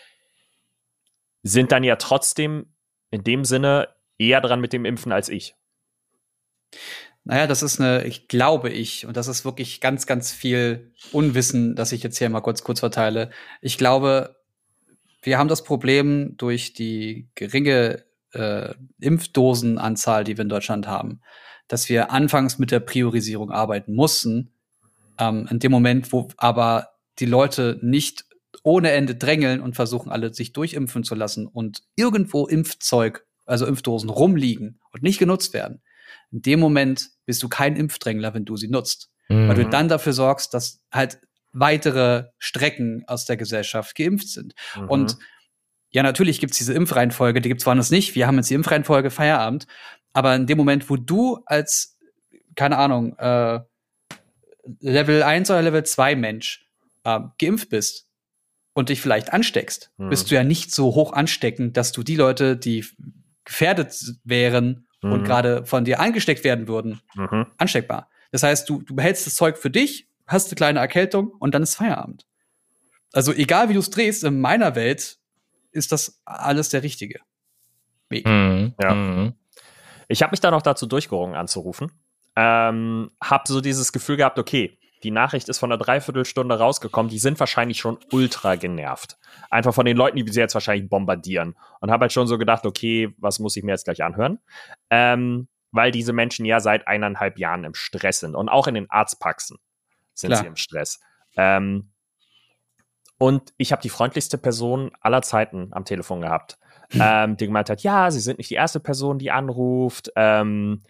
[1.49, 2.67] sind dann ja trotzdem
[3.11, 3.89] in dem Sinne
[4.19, 5.55] eher dran mit dem Impfen als ich.
[7.25, 11.77] Naja, das ist eine, ich glaube ich, und das ist wirklich ganz, ganz viel Unwissen,
[11.77, 13.31] das ich jetzt hier mal kurz, kurz verteile.
[13.61, 14.37] Ich glaube,
[15.23, 21.21] wir haben das Problem durch die geringe äh, Impfdosenanzahl, die wir in Deutschland haben,
[21.67, 24.53] dass wir anfangs mit der Priorisierung arbeiten mussten.
[25.19, 28.25] Ähm, in dem Moment, wo aber die Leute nicht
[28.69, 34.11] ohne Ende drängeln und versuchen, alle sich durchimpfen zu lassen und irgendwo Impfzeug, also Impfdosen
[34.11, 35.81] rumliegen und nicht genutzt werden.
[36.31, 39.09] In dem Moment bist du kein Impfdrängler, wenn du sie nutzt.
[39.31, 39.71] Weil du Mhm.
[39.71, 41.19] dann dafür sorgst, dass halt
[41.53, 44.55] weitere Strecken aus der Gesellschaft geimpft sind.
[44.77, 44.89] Mhm.
[44.91, 45.17] Und
[45.91, 48.15] ja, natürlich gibt's diese Impfreihenfolge, die gibt's woanders nicht.
[48.15, 49.67] Wir haben jetzt die Impfreihenfolge Feierabend.
[50.13, 51.99] Aber in dem Moment, wo du als,
[52.55, 53.61] keine Ahnung, äh,
[54.81, 56.67] Level 1 oder Level 2 Mensch
[57.05, 58.08] äh, geimpft bist
[58.79, 60.09] und dich vielleicht ansteckst, Mhm.
[60.11, 62.85] bist du ja nicht so hoch ansteckend, dass du die Leute, die
[63.45, 65.25] gefährdet wären und Mhm.
[65.25, 67.47] gerade von dir angesteckt werden würden, Mhm.
[67.57, 68.09] ansteckbar.
[68.31, 71.63] Das heißt, du, du behältst das Zeug für dich, hast eine kleine Erkältung und dann
[71.63, 72.27] ist Feierabend.
[73.13, 75.19] Also egal wie du es drehst, in meiner Welt
[75.73, 77.21] ist das alles der richtige
[78.11, 78.27] Weg.
[78.27, 78.75] Mhm.
[78.81, 78.95] Ja.
[78.95, 79.33] Mhm.
[80.09, 81.91] Ich habe mich dann auch dazu durchgerungen anzurufen.
[82.41, 87.19] ähm, habe so dieses Gefühl gehabt, okay, die Nachricht ist von einer Dreiviertelstunde rausgekommen, die
[87.19, 89.19] sind wahrscheinlich schon ultra genervt.
[89.51, 91.57] Einfach von den Leuten, die sie jetzt wahrscheinlich bombardieren.
[91.81, 94.39] Und habe halt schon so gedacht, okay, was muss ich mir jetzt gleich anhören?
[94.91, 98.35] Ähm, weil diese Menschen ja seit eineinhalb Jahren im Stress sind.
[98.35, 99.59] Und auch in den Arztpraxen
[100.15, 100.41] sind Klar.
[100.41, 101.01] sie im Stress.
[101.37, 101.91] Ähm,
[103.19, 106.59] und ich habe die freundlichste Person aller Zeiten am Telefon gehabt,
[106.93, 110.11] ähm, die gemeint hat, ja, sie sind nicht die erste Person, die anruft.
[110.17, 110.85] Ähm,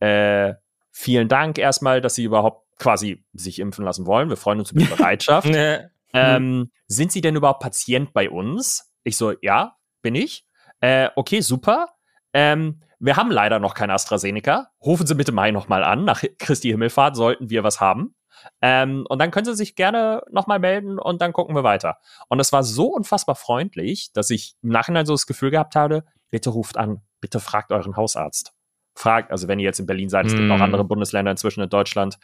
[0.00, 0.54] äh,
[0.90, 4.28] vielen Dank erstmal, dass Sie überhaupt quasi sich impfen lassen wollen.
[4.28, 5.48] Wir freuen uns über die Bereitschaft.
[5.48, 5.90] Ne.
[6.12, 8.92] ähm, sind Sie denn überhaupt Patient bei uns?
[9.04, 10.46] Ich so, ja, bin ich.
[10.80, 11.88] Äh, okay, super.
[12.34, 14.68] Ähm, wir haben leider noch kein AstraZeneca.
[14.84, 16.04] Rufen Sie bitte Mai nochmal an.
[16.04, 18.14] Nach Christi Himmelfahrt sollten wir was haben.
[18.60, 21.96] Ähm, und dann können Sie sich gerne nochmal melden und dann gucken wir weiter.
[22.28, 26.04] Und es war so unfassbar freundlich, dass ich im Nachhinein so das Gefühl gehabt habe,
[26.30, 28.52] bitte ruft an, bitte fragt euren Hausarzt.
[28.96, 30.52] Fragt, also wenn ihr jetzt in Berlin seid, es gibt Mm.
[30.52, 32.18] auch andere Bundesländer inzwischen in Deutschland.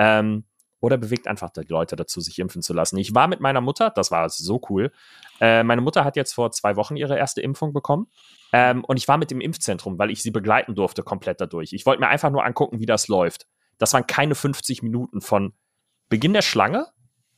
[0.00, 0.44] Ähm,
[0.80, 2.96] oder bewegt einfach die Leute dazu, sich impfen zu lassen.
[2.96, 4.90] Ich war mit meiner Mutter, das war so cool.
[5.38, 8.06] Äh, meine Mutter hat jetzt vor zwei Wochen ihre erste Impfung bekommen.
[8.54, 11.74] Ähm, und ich war mit dem Impfzentrum, weil ich sie begleiten durfte, komplett dadurch.
[11.74, 13.46] Ich wollte mir einfach nur angucken, wie das läuft.
[13.76, 15.52] Das waren keine 50 Minuten von
[16.08, 16.86] Beginn der Schlange,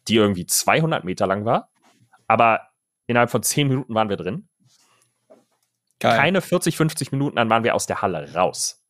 [0.07, 1.71] die irgendwie 200 Meter lang war.
[2.29, 2.69] Aber
[3.09, 4.49] innerhalb von 10 Minuten waren wir drin.
[5.99, 6.17] Geil.
[6.17, 8.85] Keine 40, 50 Minuten, dann waren wir aus der Halle raus.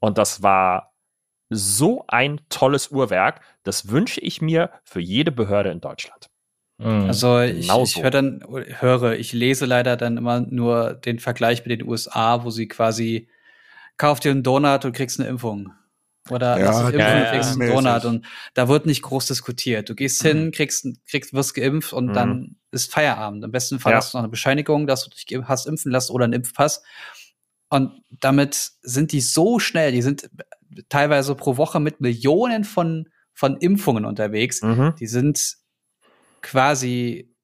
[0.00, 0.87] Und das war
[1.50, 3.40] so ein tolles Uhrwerk.
[3.62, 6.28] Das wünsche ich mir für jede Behörde in Deutschland.
[6.78, 7.04] Mhm.
[7.08, 8.02] Also ich, Genau ich so.
[8.02, 8.44] höre dann,
[8.80, 13.28] höre, ich lese leider dann immer nur den Vergleich mit den USA, wo sie quasi
[13.96, 15.72] kauf dir einen Donut und kriegst eine Impfung.
[16.30, 17.68] Oder Ja, dich impfen ja, und ja, kriegst einen.
[17.68, 18.04] Donut.
[18.04, 19.88] Und da wird nicht groß diskutiert.
[19.88, 22.12] Du gehst hin, kriegst, kriegst, wirst geimpft und Mhm.
[22.12, 23.42] dann ist Feierabend.
[23.44, 23.98] Im besten Fall Ja.
[23.98, 26.82] hast du noch eine Bescheinigung, dass du dich hast impfen lassen oder einen Impfpass.
[27.70, 30.28] Und damit sind die so schnell, die sind
[30.88, 34.62] teilweise pro Woche mit Millionen von, von Impfungen unterwegs.
[34.62, 34.94] Mhm.
[34.98, 35.56] Die sind
[36.42, 37.34] quasi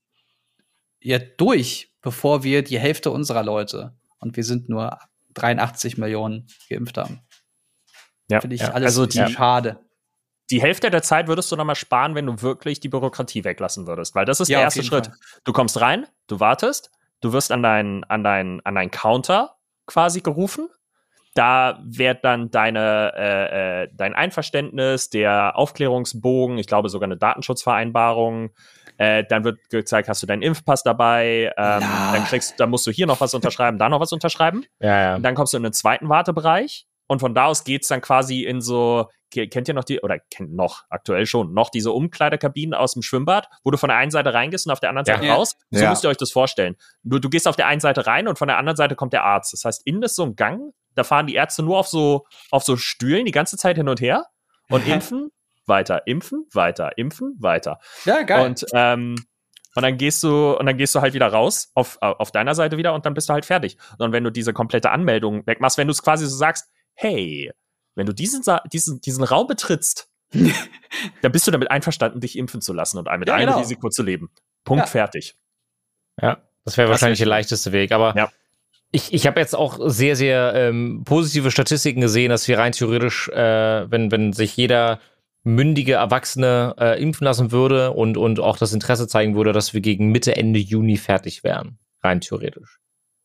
[1.01, 4.99] ja durch, bevor wir die Hälfte unserer Leute und wir sind nur
[5.35, 7.21] 83 Millionen geimpft haben.
[8.31, 8.71] Ja, Finde ich ja.
[8.71, 9.81] alles Also die, schade.
[10.51, 14.15] Die Hälfte der Zeit würdest du nochmal sparen, wenn du wirklich die Bürokratie weglassen würdest.
[14.15, 15.07] Weil das ist Ja, der erste Schritt.
[15.07, 15.17] Fall.
[15.45, 19.57] Du kommst rein, du wartest, du wirst an deinen an dein, an dein Counter
[19.87, 20.69] quasi gerufen.
[21.35, 28.51] Da wird dann deine, äh, äh, dein Einverständnis, der Aufklärungsbogen, ich glaube sogar eine Datenschutzvereinbarung,
[28.99, 32.13] äh, dann wird gezeigt, hast du deinen Impfpass dabei, ähm, Ja.
[32.13, 34.65] dann kriegst, dann musst du hier noch was unterschreiben, da noch was unterschreiben.
[34.81, 35.15] ja, ja.
[35.17, 38.43] Und dann kommst du in den zweiten Wartebereich und von da aus geht's dann quasi
[38.43, 42.75] in so, ke- kennt ihr noch die, oder kennt noch, aktuell schon, noch diese Umkleidekabinen
[42.75, 45.15] aus dem Schwimmbad, wo du von der einen Seite reingehst und auf der anderen Ja.
[45.15, 45.35] Seite Ja.
[45.35, 45.57] raus.
[45.71, 45.91] So Ja.
[45.91, 46.77] müsst ihr euch das vorstellen.
[47.03, 49.25] Du, du gehst auf der einen Seite rein und von der anderen Seite kommt der
[49.25, 49.53] Arzt.
[49.53, 52.63] Das heißt, innen ist so ein Gang, da fahren die Ärzte nur auf so, auf
[52.63, 54.27] so Stühlen die ganze Zeit hin und her
[54.69, 55.31] und impfen,
[55.67, 57.79] weiter, impfen, weiter, impfen, weiter.
[58.05, 58.47] Ja, geil.
[58.47, 59.17] Und, ähm,
[59.77, 62.77] und dann gehst du, und dann gehst du halt wieder raus auf, auf deiner Seite
[62.77, 63.77] wieder und dann bist du halt fertig.
[63.99, 67.53] Und wenn du diese komplette Anmeldung wegmachst, wenn du es quasi so sagst, hey,
[67.95, 70.09] wenn du diesen, Sa- diesen, diesen Raum betrittst,
[71.23, 73.59] dann bist du damit einverstanden, dich impfen zu lassen und mit Ja, einem genau.
[73.61, 74.31] Risiko zu leben.
[74.65, 74.91] Punkt Ja.
[74.91, 75.37] fertig.
[76.21, 77.93] Ja, das wäre wahrscheinlich der leichteste Weg.
[77.93, 78.31] Aber Ja.
[78.91, 83.29] ich, ich habe jetzt auch sehr, sehr ähm, positive Statistiken gesehen, dass wir rein theoretisch,
[83.29, 85.01] äh, wenn, wenn sich jeder
[85.43, 89.83] mündige Erwachsene äh, impfen lassen würde und, und auch das Interesse zeigen würde, dass wir
[89.83, 91.79] gegen Mitte, Ende Juni fertig wären.
[92.03, 92.79] Rein theoretisch.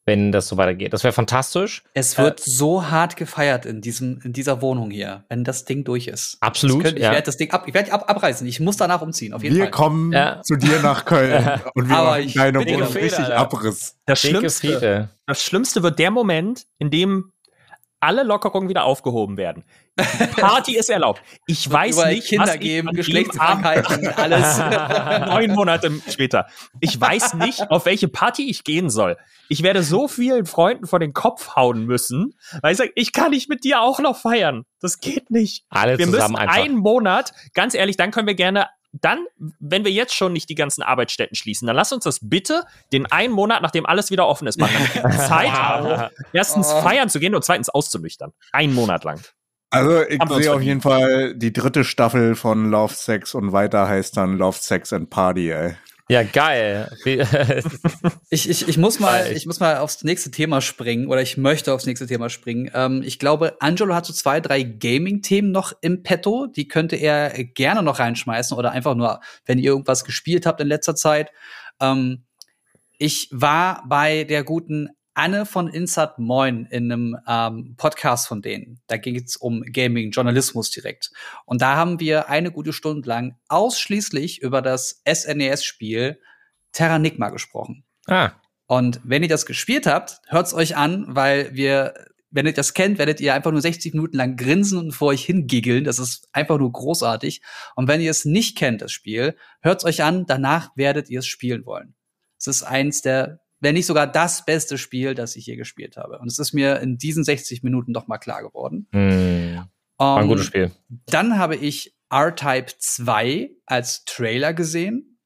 [0.09, 0.91] Wenn das so weitergeht.
[0.91, 1.83] Das wäre fantastisch.
[1.93, 6.07] es wird so hart gefeiert in diesem, in dieser Wohnung hier, wenn das Ding durch
[6.07, 6.37] ist.
[6.41, 7.11] Absolut, könnte- Ich ja.
[7.11, 8.47] werde das Ding ab, ich werde ab, abreißen.
[8.47, 9.71] Ich muss danach umziehen, auf jeden Wir Fall.
[9.71, 10.41] kommen Ja.
[10.41, 13.19] zu dir nach Köln und wir Aber machen ich deine Wohnung richtig.
[13.25, 13.95] Abriss.
[14.07, 17.31] Das Schlimmste, das Schlimmste wird der Moment, in dem
[17.99, 19.63] alle Lockerungen wieder aufgehoben werden.
[20.37, 21.21] Party ist erlaubt.
[21.45, 24.57] Ich weiß nicht, Kinder was ich geben, Geschlechtskrankheiten, alles.
[25.27, 26.47] neun Monate später.
[26.79, 29.17] Ich weiß nicht, auf welche Party ich gehen soll.
[29.49, 33.31] Ich werde so vielen Freunden vor den Kopf hauen müssen, weil ich sage, ich kann
[33.31, 34.63] nicht mit dir auch noch feiern.
[34.79, 35.65] Das geht nicht.
[35.69, 36.63] Alle Wir zusammen müssen einfach.
[36.63, 39.25] einen Monat, ganz ehrlich, dann können wir gerne, dann,
[39.59, 43.05] wenn wir jetzt schon nicht die ganzen Arbeitsstätten schließen, dann lass uns das bitte den
[43.05, 44.75] einen Monat, nachdem alles wieder offen ist, machen.
[45.11, 46.81] Zeit haben, erstens Oh.
[46.81, 48.31] feiern zu gehen und zweitens auszunüchtern.
[48.51, 49.19] Einen Monat lang.
[49.71, 50.63] Also ich sehe auf verdient.
[50.63, 55.09] jeden Fall die dritte Staffel von Love, Sex und weiter heißt dann Love, Sex and
[55.11, 55.75] Party, ey.
[56.09, 56.91] Ja, geil.
[58.31, 61.73] Ich, ich, ich muss mal, ich muss mal aufs nächste Thema springen oder ich möchte
[61.73, 62.69] aufs nächste Thema springen.
[62.75, 66.45] Ähm, ich glaube, Angelo hat so zwei, drei Gaming-Themen noch im Petto.
[66.45, 70.67] Die könnte er gerne noch reinschmeißen oder einfach nur, wenn ihr irgendwas gespielt habt in
[70.67, 71.31] letzter Zeit.
[71.81, 72.23] Ähm,
[72.99, 78.79] ich war bei der guten Anne von Insert Moin in einem ähm, Podcast von denen.
[78.87, 81.11] Da ging es um Gaming, Journalismus direkt.
[81.45, 86.19] Und da haben wir eine gute Stunde lang ausschließlich über das SNES-Spiel
[86.71, 87.83] Terranigma gesprochen.
[88.07, 88.31] Ah,
[88.67, 91.93] Und wenn ihr das gespielt habt, hört's euch an, weil wir,
[92.29, 95.25] wenn ihr das kennt, werdet ihr einfach nur 60 Minuten lang grinsen und vor euch
[95.25, 95.83] hingiggeln.
[95.83, 97.41] Das ist einfach nur großartig.
[97.75, 101.27] Und wenn ihr es nicht kennt, das Spiel, hört's euch an, danach werdet ihr es
[101.27, 101.95] spielen wollen.
[102.37, 106.19] Es ist eins der, wenn nicht sogar das beste Spiel, das ich je gespielt habe.
[106.19, 108.87] Und es ist mir in diesen 60 Minuten doch mal klar geworden.
[108.91, 109.65] hm,
[109.97, 110.71] war ein Ähm, gutes Spiel.
[111.07, 115.19] Dann habe ich R-Type 2 als Trailer gesehen.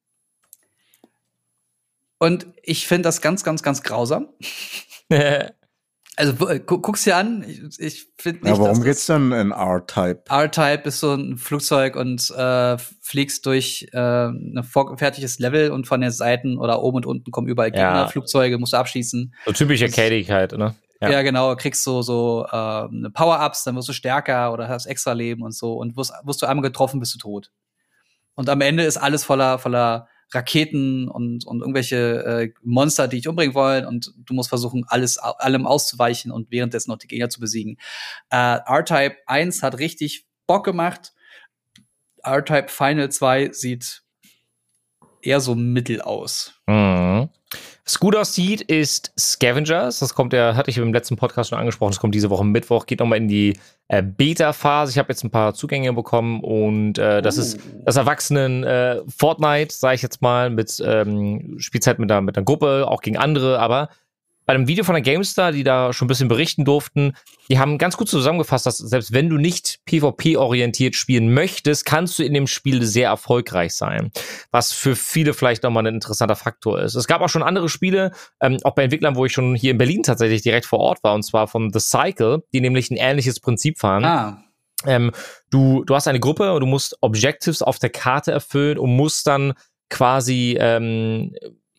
[2.18, 4.30] Und ich finde das ganz, ganz, ganz grausam.
[6.16, 7.44] Also gu- gu- guck's dir an.
[7.48, 10.24] Ich, ich finde nicht, Ja, worum dass geht's denn in R-Type?
[10.30, 13.98] R-Type ist so ein Flugzeug und äh, fliegst durch äh,
[14.28, 17.74] ein vorgefertigtes Level und von den Seiten oder oben und unten kommen überall Ja.
[17.94, 19.34] Gegner, Flugzeuge, musst du abschießen.
[19.46, 20.76] so typische Arcadigkeit, ne?
[21.02, 21.10] Ja.
[21.12, 25.42] Ja, genau, kriegst du so äh, Power-Ups, dann wirst du stärker oder hast extra Leben
[25.42, 27.52] und so und wirst, wirst du einmal getroffen, bist du tot.
[28.36, 33.28] Und am Ende ist alles voller, voller Raketen und, und irgendwelche äh, Monster, die dich
[33.28, 37.40] umbringen wollen und du musst versuchen, alles allem auszuweichen und währenddessen noch die Gegner zu
[37.40, 37.78] besiegen.
[38.30, 41.14] Äh, R-Type 1 hat richtig Bock gemacht.
[42.24, 44.04] R-Type Final 2 sieht
[45.22, 46.54] eher so mittel aus.
[46.68, 47.30] Mhm.
[47.86, 50.00] Was gut aussieht, ist Scavengers.
[50.00, 51.92] Das kommt ja, hatte ich im letzten Podcast schon angesprochen.
[51.92, 53.60] Das kommt diese Woche Mittwoch, geht nochmal in die
[53.90, 54.92] äh, Beta-Phase.
[54.92, 59.74] Ich habe jetzt ein paar Zugänge bekommen und äh, das ist das Erwachsenen äh, Fortnite,
[59.74, 63.60] sage ich jetzt mal, mit ähm, Spielzeit mit einer, mit einer Gruppe, auch gegen andere,
[63.60, 63.90] aber
[64.46, 67.16] bei einem Video von der GameStar, die da schon ein bisschen berichten durften,
[67.50, 72.24] die haben ganz gut zusammengefasst, dass selbst wenn du nicht PvP-orientiert spielen möchtest, kannst du
[72.24, 74.12] in dem Spiel sehr erfolgreich sein.
[74.52, 76.96] Was für viele vielleicht nochmal ein interessanter Faktor ist.
[76.96, 79.78] Es gab auch schon andere Spiele, ähm, auch bei Entwicklern, wo ich schon hier in
[79.78, 83.40] Berlin tatsächlich direkt vor Ort war, und zwar von The Cycle, die nämlich ein ähnliches
[83.40, 84.04] Prinzip fahren.
[84.04, 84.44] Ah,
[84.86, 85.12] Ähm,
[85.50, 89.28] du, du hast eine Gruppe und du musst Objectives auf der Karte erfüllen und musst
[89.28, 89.54] dann
[89.90, 91.34] quasi ähm,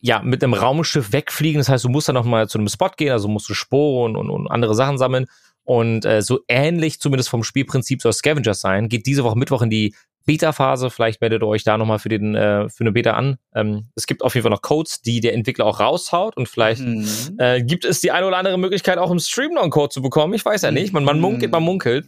[0.05, 1.59] ja mit einem Raumschiff wegfliegen.
[1.59, 4.15] Das heißt, du musst dann noch mal zu einem Spot gehen, also musst du Sporen
[4.15, 5.25] und, und andere Sachen sammeln.
[5.63, 8.87] Und äh, so ähnlich, zumindest vom Spielprinzip, soll Scavengers sein.
[8.87, 9.95] Geht diese Woche Mittwoch in die
[10.25, 10.91] Beta-Phase.
[10.91, 13.37] Vielleicht meldet ihr euch da nochmal für, den, äh, für eine Beta an.
[13.55, 16.37] Ähm, es gibt auf jeden Fall noch Codes, die der Entwickler auch raushaut.
[16.37, 17.07] Und vielleicht hm.
[17.39, 20.03] äh, gibt es die eine oder andere Möglichkeit, auch im Stream noch einen Code zu
[20.03, 20.35] bekommen.
[20.35, 20.93] Ich weiß ja nicht.
[20.93, 22.05] Man, man munkelt, man munkelt.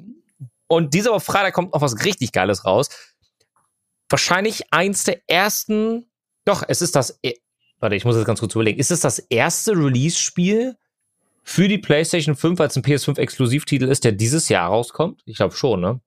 [0.68, 2.90] Und diese Woche Freitag kommt noch was richtig Geiles raus.
[4.08, 6.06] Wahrscheinlich eins der ersten.
[6.46, 7.20] Doch, es ist das.
[7.80, 8.80] Warte, ich muss das ganz kurz überlegen.
[8.80, 10.76] Ist es das erste Release-Spiel
[11.44, 15.22] für die PlayStation 5, als ein PS5-Exklusivtitel ist, der dieses Jahr rauskommt?
[15.26, 16.02] Ich glaube schon, ne?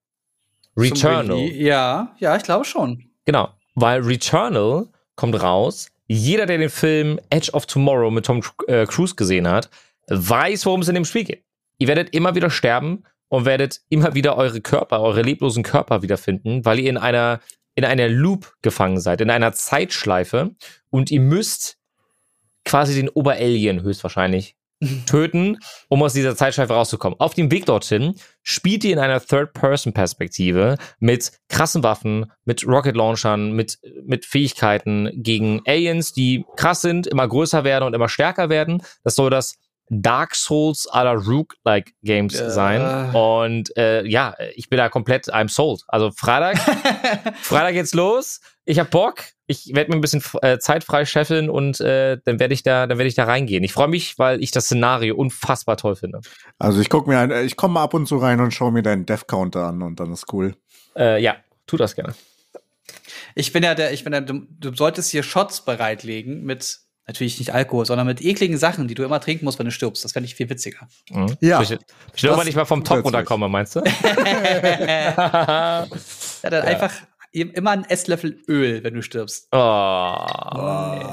[0.77, 1.39] Returnal.
[1.39, 3.05] Ja, ja, ich glaube schon.
[3.25, 5.89] Genau, weil Returnal kommt raus.
[6.07, 9.71] Jeder, der den Film Edge of Tomorrow mit Tom äh, Cruise gesehen hat,
[10.09, 11.45] weiß, worum es in dem Spiel geht.
[11.79, 16.64] Ihr werdet immer wieder sterben und werdet immer wieder eure Körper, eure leblosen Körper wiederfinden,
[16.64, 17.41] weil ihr in einer
[17.81, 20.55] in einer Loop gefangen seid, in einer Zeitschleife
[20.91, 21.78] und ihr müsst
[22.66, 24.55] quasi den Oberalien höchstwahrscheinlich
[25.07, 25.57] töten,
[25.89, 27.18] um aus dieser Zeitschleife rauszukommen.
[27.18, 33.78] Auf dem Weg dorthin spielt ihr in einer Third-Person-Perspektive mit krassen Waffen, mit Rocket-Launchern, mit,
[34.05, 38.83] mit Fähigkeiten gegen Aliens, die krass sind, immer größer werden und immer stärker werden.
[39.05, 39.57] Das soll das
[39.91, 42.49] Dark Souls à la Rook-like Games Ja.
[42.49, 43.14] sein.
[43.14, 45.82] Und äh, ja, ich bin da komplett, I'm sold.
[45.88, 46.59] Also Freitag,
[47.43, 48.41] Freitag geht's los.
[48.64, 49.16] Ich hab Bock.
[49.47, 52.86] Ich werde mir ein bisschen äh, Zeit frei scheffeln und äh, dann werde ich da,
[52.86, 53.64] dann werde ich da reingehen.
[53.64, 56.20] Ich freue mich, weil ich das Szenario unfassbar toll finde.
[56.61, 58.82] Also ich guck mir, ein, ich komme mal ab und zu rein und schaue mir
[58.82, 60.55] deinen Death Counter an und dann ist cool.
[60.97, 61.34] Äh, ja,
[61.66, 62.14] tu das gerne.
[63.34, 66.78] Ich bin ja der, ich bin ja, du, du solltest hier Shots bereitlegen mit
[67.11, 70.05] natürlich nicht Alkohol, sondern mit ekligen Sachen, die du immer trinken musst, wenn du stirbst.
[70.05, 70.89] Das fände ich viel witziger.
[71.11, 71.37] Mhm.
[71.41, 71.61] Ja.
[71.61, 71.71] Ich,
[72.15, 73.81] ich irgendwann nicht mal vom Top runterkomme, meinst du?
[73.85, 75.87] ja,
[76.43, 76.93] dann einfach
[77.33, 79.49] im- immer ein Esslöffel Öl, wenn du stirbst.
[79.53, 79.57] oh.
[79.57, 81.13] Ah.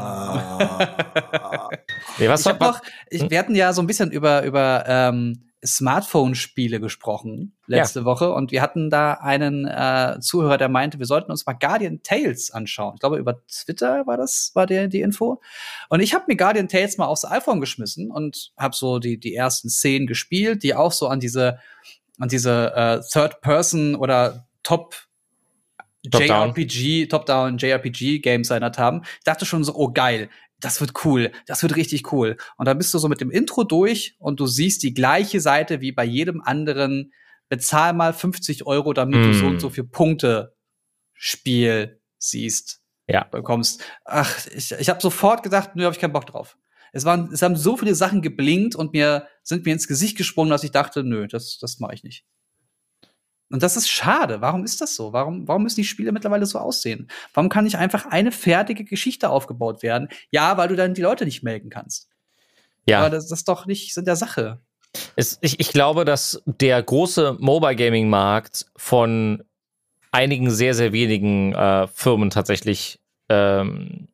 [2.17, 5.46] Nee, was ich hab noch, ich, wir hatten ja so ein bisschen über, über ähm,
[5.67, 11.29] Smartphone-Spiele gesprochen letzte Woche und wir hatten da einen äh, Zuhörer, der meinte, wir sollten
[11.31, 12.95] uns mal Guardian Tales anschauen.
[12.95, 15.41] Ich glaube, über Twitter war das, war der die Info.
[15.89, 19.35] Und ich habe mir Guardian Tales mal aufs iPhone geschmissen und habe so die, die
[19.35, 21.59] ersten Szenen gespielt, die auch so an diese,
[22.17, 24.95] an diese äh, Third-Person oder Top
[26.09, 26.53] Top-Down.
[26.55, 29.01] JRPG, Top-Down JRPG-Games erinnert haben.
[29.03, 30.29] Ich dachte schon so, oh geil,
[30.59, 32.37] das wird cool, das wird richtig cool.
[32.57, 35.81] Und dann bist du so mit dem Intro durch und du siehst die gleiche Seite
[35.81, 37.11] wie bei jedem anderen.
[37.49, 39.33] Bezahl mal 50 Euro, damit du Mm.
[39.33, 40.53] so und so viel Punkte
[41.13, 43.23] Spiel siehst, Ja.
[43.23, 43.81] bekommst.
[44.05, 46.57] Ach, ich, ich habe sofort gedacht, nö, habe ich keinen Bock drauf.
[46.91, 50.49] Es waren, es haben so viele Sachen geblinkt und mir sind mir ins Gesicht gesprungen,
[50.49, 52.25] dass ich dachte, nö, das, das mache ich nicht.
[53.49, 54.41] Und das ist schade.
[54.41, 55.13] Warum ist das so?
[55.13, 57.09] Warum, warum müssen die Spiele mittlerweile so aussehen?
[57.33, 60.09] Warum kann nicht einfach eine fertige Geschichte aufgebaut werden?
[60.31, 62.09] Ja, weil du dann die Leute nicht melken kannst.
[62.87, 62.99] Ja.
[62.99, 64.59] Aber das, das ist doch nicht Sinn der Sache.
[65.15, 69.43] Es, ich, ich glaube, dass der große Mobile Gaming Markt von
[70.11, 74.07] einigen sehr, sehr wenigen äh, Firmen tatsächlich ähm,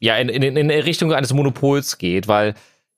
[0.00, 2.54] ja, in, in, in Richtung eines Monopols geht, weil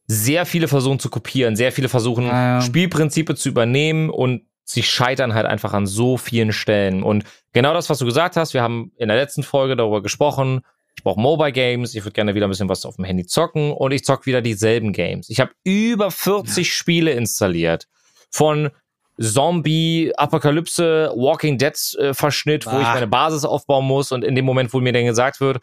[0.09, 2.61] sehr viele versuchen zu kopieren, sehr viele versuchen, Ja, ja.
[2.61, 7.03] Spielprinzipe zu übernehmen und sie scheitern halt einfach an so vielen Stellen.
[7.03, 10.61] Und genau das, was du gesagt hast, wir haben in der letzten Folge darüber gesprochen,
[10.97, 13.73] ich brauche Mobile Games, ich würde gerne wieder ein bisschen was auf dem Handy zocken
[13.73, 15.31] und ich zock wieder dieselben Games.
[15.31, 17.87] Ich habe über 40 Spiele installiert.
[18.31, 18.71] Von
[19.19, 24.45] Zombie, Apokalypse, Walking Dead äh, Verschnitt, wo ich meine Basis aufbauen muss und in dem
[24.45, 25.59] Moment, wo mir dann gesagt wird,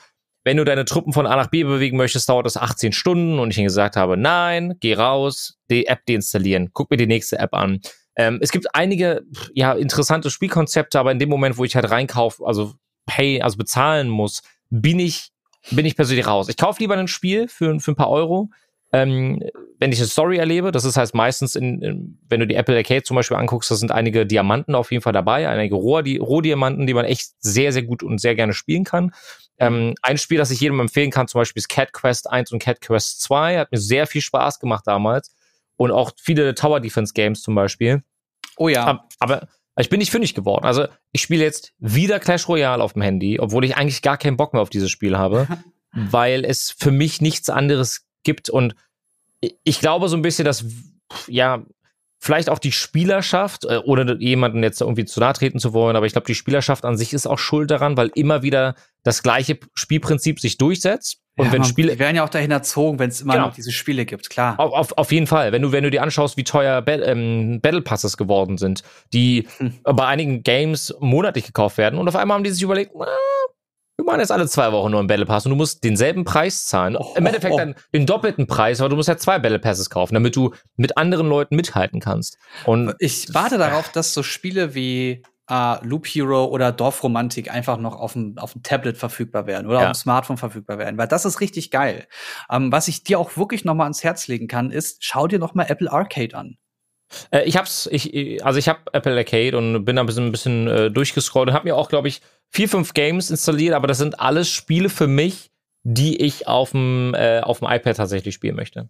[0.45, 3.51] wenn du deine Truppen von A nach B bewegen möchtest, dauert das 18 Stunden und
[3.51, 7.53] ich ihnen gesagt habe, nein, geh raus, die App deinstallieren, guck mir die nächste App
[7.53, 7.81] an.
[8.15, 12.45] Ähm, es gibt einige ja interessante Spielkonzepte, aber in dem Moment, wo ich halt reinkaufe,
[12.45, 12.73] also
[13.05, 15.33] pay, also bezahlen muss, bin ich
[15.71, 16.49] bin ich persönlich raus.
[16.49, 18.49] Ich kaufe lieber ein Spiel für, für ein paar Euro,
[18.91, 19.41] ähm,
[19.79, 20.71] wenn ich eine Story erlebe.
[20.71, 23.75] Das ist heißt meistens, in, in, wenn du die Apple Arcade zum Beispiel anguckst, da
[23.75, 27.71] sind einige Diamanten auf jeden Fall dabei, einige Roh, die, Rohdiamanten, die man echt sehr,
[27.71, 29.13] sehr gut und sehr gerne spielen kann.
[29.57, 32.59] Ähm, ein Spiel, das ich jedem empfehlen kann, zum Beispiel ist Cat Quest 1 und
[32.59, 33.59] Cat Quest 2.
[33.59, 35.33] Hat mir sehr viel Spaß gemacht damals.
[35.77, 38.03] Und auch viele Tower Defense Games zum Beispiel.
[38.57, 38.85] Oh ja.
[38.85, 39.47] Ab- Aber
[39.79, 40.65] ich bin nicht fündig geworden.
[40.65, 44.37] Also ich spiele jetzt wieder Clash Royale auf dem Handy, obwohl ich eigentlich gar keinen
[44.37, 45.47] Bock mehr auf dieses Spiel habe,
[45.91, 48.49] weil es für mich nichts anderes gibt.
[48.49, 48.75] Und
[49.63, 50.63] ich glaube so ein bisschen, dass
[51.27, 51.63] ja
[52.23, 56.05] vielleicht auch die Spielerschaft, äh, ohne jemanden jetzt irgendwie zu nahe treten zu wollen, aber
[56.05, 59.59] ich glaube, die Spielerschaft an sich ist auch schuld daran, weil immer wieder das gleiche
[59.73, 61.17] Spielprinzip sich durchsetzt.
[61.35, 63.47] Und ja, wenn man- Spiele, Die werden ja auch dahin erzogen, wenn es immer Genau.
[63.47, 64.57] noch diese Spiele gibt, klar.
[64.57, 65.51] auf, auf, auf jeden Fall.
[65.51, 69.47] Wenn du, wenn du dir anschaust, wie teuer Ba- ähm, Battle Passes geworden sind, die
[69.57, 69.73] Hm.
[69.83, 73.05] bei einigen Games monatlich gekauft werden und auf einmal haben die sich überlegt, "Ah,
[74.03, 76.65] wir machen jetzt alle zwei Wochen nur einen Battle Pass und du musst denselben Preis
[76.65, 76.97] zahlen.
[76.97, 77.59] Oh, Im Endeffekt oh, oh.
[77.59, 80.97] dann den doppelten Preis, aber du musst ja zwei Battle Passes kaufen, damit du mit
[80.97, 82.37] anderen Leuten mithalten kannst.
[82.65, 87.95] Und Ich warte darauf, dass so Spiele wie äh, Loop Hero oder Dorfromantik einfach noch
[87.95, 89.85] auf dem, auf dem Tablet verfügbar werden oder Ja.
[89.85, 92.07] auf dem Smartphone verfügbar werden, weil das ist richtig geil.
[92.49, 95.39] Ähm, was ich dir auch wirklich noch mal ans Herz legen kann, ist, schau dir
[95.39, 96.57] noch mal Apple Arcade an.
[97.31, 100.31] Äh, ich hab's, ich, also ich habe Apple Arcade und bin da ein bisschen, ein
[100.31, 103.97] bisschen äh, durchgescrollt und habe mir auch, glaube ich, vier, fünf Games installiert, aber das
[103.97, 105.51] sind alles Spiele für mich,
[105.83, 108.89] die ich auf dem äh, iPad tatsächlich spielen möchte.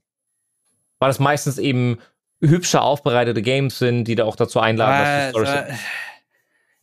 [1.00, 2.00] Weil das meistens eben
[2.42, 5.74] hübscher aufbereitete Games sind, die da auch dazu einladen, dass du Storys- äh,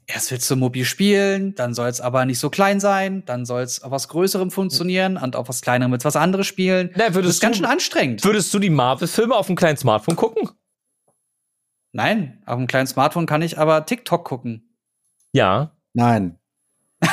[0.06, 3.62] erst willst du mobil spielen, dann soll es aber nicht so klein sein, dann soll
[3.62, 6.90] es auf was Größerem funktionieren und auf was Kleinerem mit was anderes spielen.
[6.96, 8.24] Na, Das ist ganz schön anstrengend.
[8.24, 10.50] Würdest du die Marvel-Filme auf dem kleinen Smartphone gucken?
[11.92, 14.76] Nein, auf dem kleinen Smartphone kann ich aber TikTok gucken.
[15.32, 15.76] Ja.
[15.92, 16.38] Nein.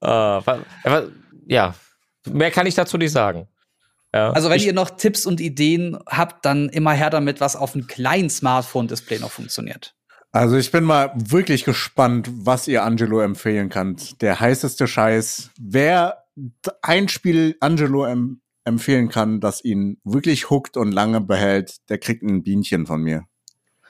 [0.00, 0.56] aber,
[1.46, 1.74] ja.
[2.28, 3.48] Mehr kann ich dazu nicht sagen.
[4.14, 4.30] Ja.
[4.32, 7.74] Also wenn ich, ihr noch Tipps und Ideen habt, dann immer her damit, was auf
[7.74, 9.94] einem kleinen Smartphone-Display noch funktioniert.
[10.32, 14.20] Also ich bin mal wirklich gespannt, was ihr Angelo empfehlen könnt.
[14.22, 15.50] Der heißeste Scheiß.
[15.58, 16.24] Wer
[16.82, 18.04] ein Spiel Angelo
[18.66, 23.24] empfehlen kann, das ihn wirklich hookt und lange behält, der kriegt ein Bienchen von mir.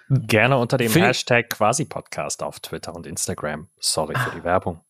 [0.09, 3.69] Gerne unter dem Find Hashtag Quasi-Podcast auf Twitter und Instagram.
[3.79, 4.81] Sorry für die Werbung.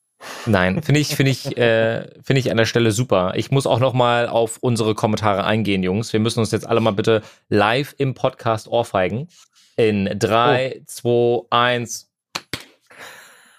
[0.46, 3.32] Nein, finde ich, finde ich, äh, finde ich an der Stelle super.
[3.36, 6.12] Ich muss auch noch mal auf unsere Kommentare eingehen, Jungs.
[6.12, 9.28] Wir müssen uns jetzt alle mal bitte live im Podcast ohrfeigen.
[9.76, 12.10] In drei, zwei, eins.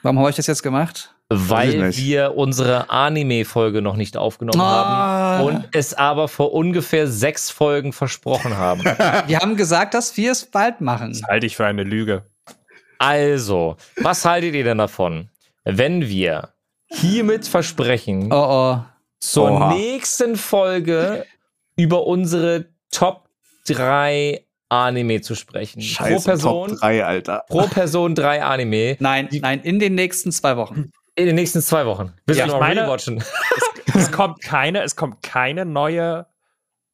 [0.07, 1.13] Warum habe ich das jetzt gemacht?
[1.29, 5.39] weil wir unsere Anime-Folge noch nicht aufgenommen Ah.
[5.39, 8.81] haben und es aber vor ungefähr sechs Folgen versprochen haben.
[9.27, 11.09] Wir haben gesagt, dass wir es bald machen.
[11.11, 12.23] Das halte ich für eine Lüge.
[12.97, 15.27] Also, was haltet ihr denn davon,
[15.65, 16.53] wenn wir
[16.87, 18.85] hiermit versprechen, Oh oh.
[19.19, 19.73] zur Oha.
[19.73, 21.25] nächsten Folge
[21.75, 23.27] über unsere Top
[23.67, 25.81] 3 Anime zu sprechen?
[25.81, 27.43] Scheiße, pro Person, Top 3, Alter.
[27.47, 30.91] pro Person drei Anime Nein, Die- nein, in den nächsten zwei Wochen.
[31.15, 32.13] in den nächsten zwei Wochen.
[32.25, 33.23] Willst Ja, du ich noch meine- rewatchen?
[33.95, 36.27] es kommt keine, es kommt keine neue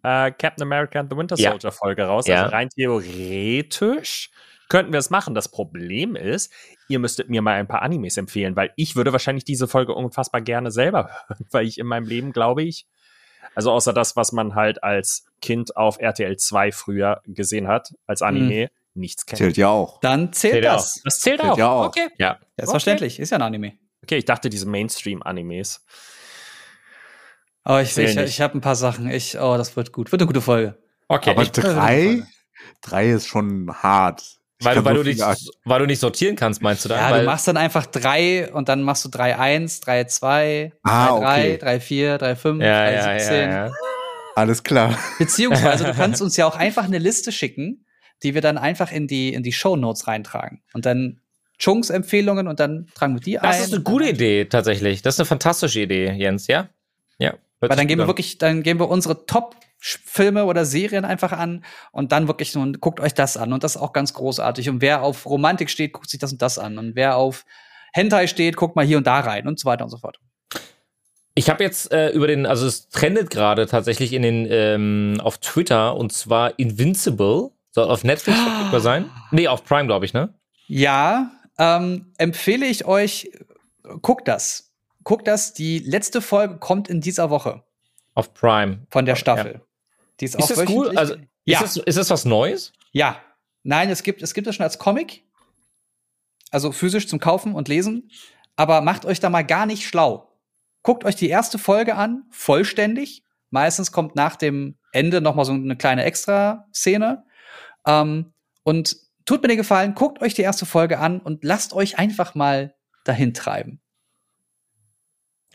[0.03, 1.51] äh, Captain America and the Winter Ja.
[1.51, 2.27] Soldier Folge raus.
[2.27, 2.43] Ja.
[2.43, 4.29] Also rein theoretisch
[4.69, 5.33] könnten wir es machen.
[5.35, 6.51] Das Problem ist,
[6.89, 10.41] ihr müsstet mir mal ein paar Animes empfehlen, weil ich würde wahrscheinlich diese Folge unfassbar
[10.41, 12.85] gerne selber hören, weil ich in meinem Leben, glaube ich,
[13.55, 18.21] also außer das, was man halt als Kind auf RTL 2 früher gesehen hat, als
[18.21, 19.37] Anime, nichts kennt.
[19.39, 19.99] Zählt ja auch.
[20.01, 21.01] Dann zählt Zählt das.
[21.03, 21.57] Das zählt, Zählt auch.
[21.57, 21.87] ja auch.
[21.87, 22.07] Okay.
[22.17, 22.39] Ja.
[22.57, 23.73] Selbstverständlich, ist ja ein Anime.
[24.03, 25.85] Okay, ich dachte diese Mainstream-Animes.
[27.65, 28.27] Oh, ich, Will ich, nicht.
[28.27, 29.09] ich habe ein paar Sachen.
[29.09, 30.11] Ich, oh, das wird gut.
[30.11, 30.77] Wird eine gute Folge.
[31.07, 32.23] Okay, Aber drei,
[32.81, 34.39] drei ist schon hart.
[34.63, 35.21] Weil, weil, du nicht,
[35.65, 36.99] weil du nicht sortieren kannst, meinst du dann?
[36.99, 41.17] Ja, weil, du machst dann einfach drei und dann machst du 3-1, 3-2, Ah, 3-3,
[41.17, 41.59] okay.
[41.61, 43.31] 3-4, 3-5, ja, ja, 3-17.
[43.31, 43.71] ja, ja.
[44.35, 44.97] Alles klar.
[45.19, 47.85] Beziehungsweise du kannst uns ja auch einfach eine Liste schicken,
[48.23, 50.61] die wir dann einfach in die, in die Show Notes reintragen.
[50.73, 51.21] Und dann
[51.59, 53.49] Chunks Empfehlungen und dann tragen wir die ein.
[53.49, 55.01] Das ist eine gute Idee, tatsächlich.
[55.01, 56.69] Das ist eine fantastische Idee, Jens, ja?
[57.19, 57.35] Ja.
[57.59, 59.25] Weil dann gehen gut wir wirklich, dann gehen wir unsere
[59.83, 63.51] Top-Filme oder Serien einfach an und dann wirklich nun guckt euch das an.
[63.53, 64.69] Und das ist auch ganz großartig.
[64.69, 66.77] Und wer auf Romantik steht, guckt sich das und das an.
[66.77, 67.45] Und wer auf
[67.93, 70.19] Hentai steht, guckt mal hier und da rein und so weiter und so fort.
[71.35, 75.39] Ich habe jetzt äh, über den, also es trendet gerade tatsächlich in den ähm, auf
[75.39, 77.51] Twitter und zwar Invincible.
[77.71, 79.09] Soll auf Netflix verfügbar sein?
[79.31, 80.33] Nee, auf Prime, glaube ich, ne?
[80.67, 83.31] Ja, ähm, empfehle ich euch,
[84.01, 84.71] guckt das.
[85.03, 85.53] Guckt das.
[85.53, 87.63] Die letzte Folge kommt in dieser Woche
[88.13, 88.85] Auf Prime.
[88.89, 89.61] von der Staffel.
[90.19, 90.97] Die ist, Ist auch das cool?
[90.97, 92.73] Also, ja, ist, das, ist das was Neues?
[92.91, 93.21] ja.
[93.65, 95.23] Nein, es gibt, es gibt es schon als Comic.
[96.51, 98.11] Also physisch zum Kaufen und Lesen.
[98.57, 100.37] Aber macht euch da mal gar nicht schlau.
[100.81, 103.23] Guckt euch die erste Folge an, vollständig.
[103.51, 107.23] Meistens kommt nach dem Ende noch mal so eine kleine Extra-Szene.
[107.87, 108.33] Ähm,
[108.63, 112.35] und tut mir den Gefallen, guckt euch die erste Folge an und lasst euch einfach
[112.35, 113.81] mal dahin treiben.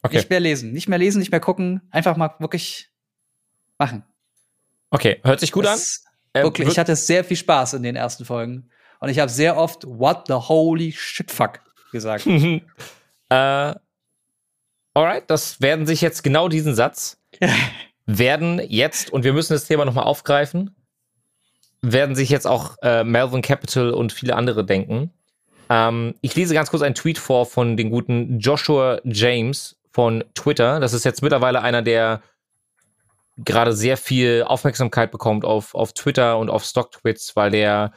[0.02, 0.16] Okay.
[0.16, 2.90] Nicht mehr lesen, nicht mehr lesen, nicht mehr gucken, einfach mal wirklich
[3.78, 4.04] machen.
[4.90, 6.40] Okay, hört sich gut Das- an.
[6.40, 8.70] Äh, Wirklich, wir- ich hatte sehr viel Spaß in den ersten Folgen.
[9.00, 11.60] Und ich habe sehr oft What the holy shit fuck
[11.92, 12.26] gesagt.
[13.30, 13.74] äh,
[14.94, 17.18] alright, das werden sich jetzt genau diesen Satz
[18.06, 20.74] werden jetzt, und wir müssen das Thema nochmal aufgreifen,
[21.82, 25.12] werden sich jetzt auch äh, Melvin Capital und viele andere denken.
[25.70, 30.80] Ähm, ich lese ganz kurz einen Tweet vor von den guten Joshua James von Twitter.
[30.80, 32.22] Das ist jetzt mittlerweile einer, der
[33.44, 37.92] gerade sehr viel Aufmerksamkeit bekommt auf, auf Twitter und auf Stock-Tweets, weil der,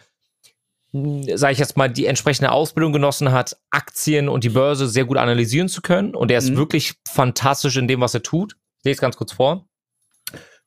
[0.93, 5.17] sage ich jetzt mal, die entsprechende Ausbildung genossen hat, Aktien und die Börse sehr gut
[5.17, 6.15] analysieren zu können.
[6.15, 6.57] Und er ist Mhm.
[6.57, 8.55] wirklich fantastisch in dem, was er tut.
[8.79, 9.65] Ich lese ganz kurz vor.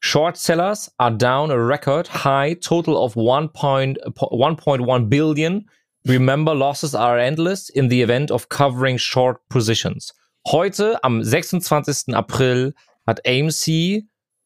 [0.00, 3.96] Short sellers are down a record high total of 1.1
[4.30, 5.70] 1.1 billion.
[6.06, 10.14] Remember, losses are endless in the event of covering short positions.
[10.46, 12.14] Heute, am 26.
[12.14, 12.74] April,
[13.06, 14.04] hat AMC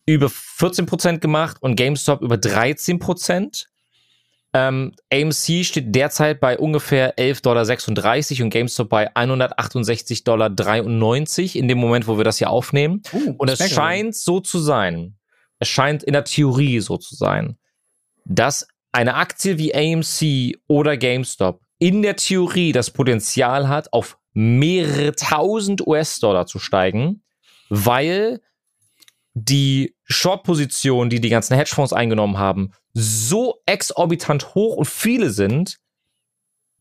[0.09, 3.67] über 14% gemacht und GameStop über 13%.
[4.55, 11.77] Ähm, AMC steht derzeit bei ungefähr 11,36 Dollar und GameStop bei 168,93 Dollar in dem
[11.77, 13.03] Moment, wo wir das hier aufnehmen.
[13.13, 15.19] Uh, Und es scheint so zu sein,
[15.59, 17.59] es scheint in der Theorie so zu sein,
[18.25, 25.13] dass eine Aktie wie AMC oder GameStop in der Theorie das Potenzial hat, auf mehrere
[25.13, 27.23] tausend US-Dollar zu steigen,
[27.69, 28.41] weil
[29.35, 35.79] die Short-Positionen, die die ganzen Hedgefonds eingenommen haben, so exorbitant hoch und viele sind,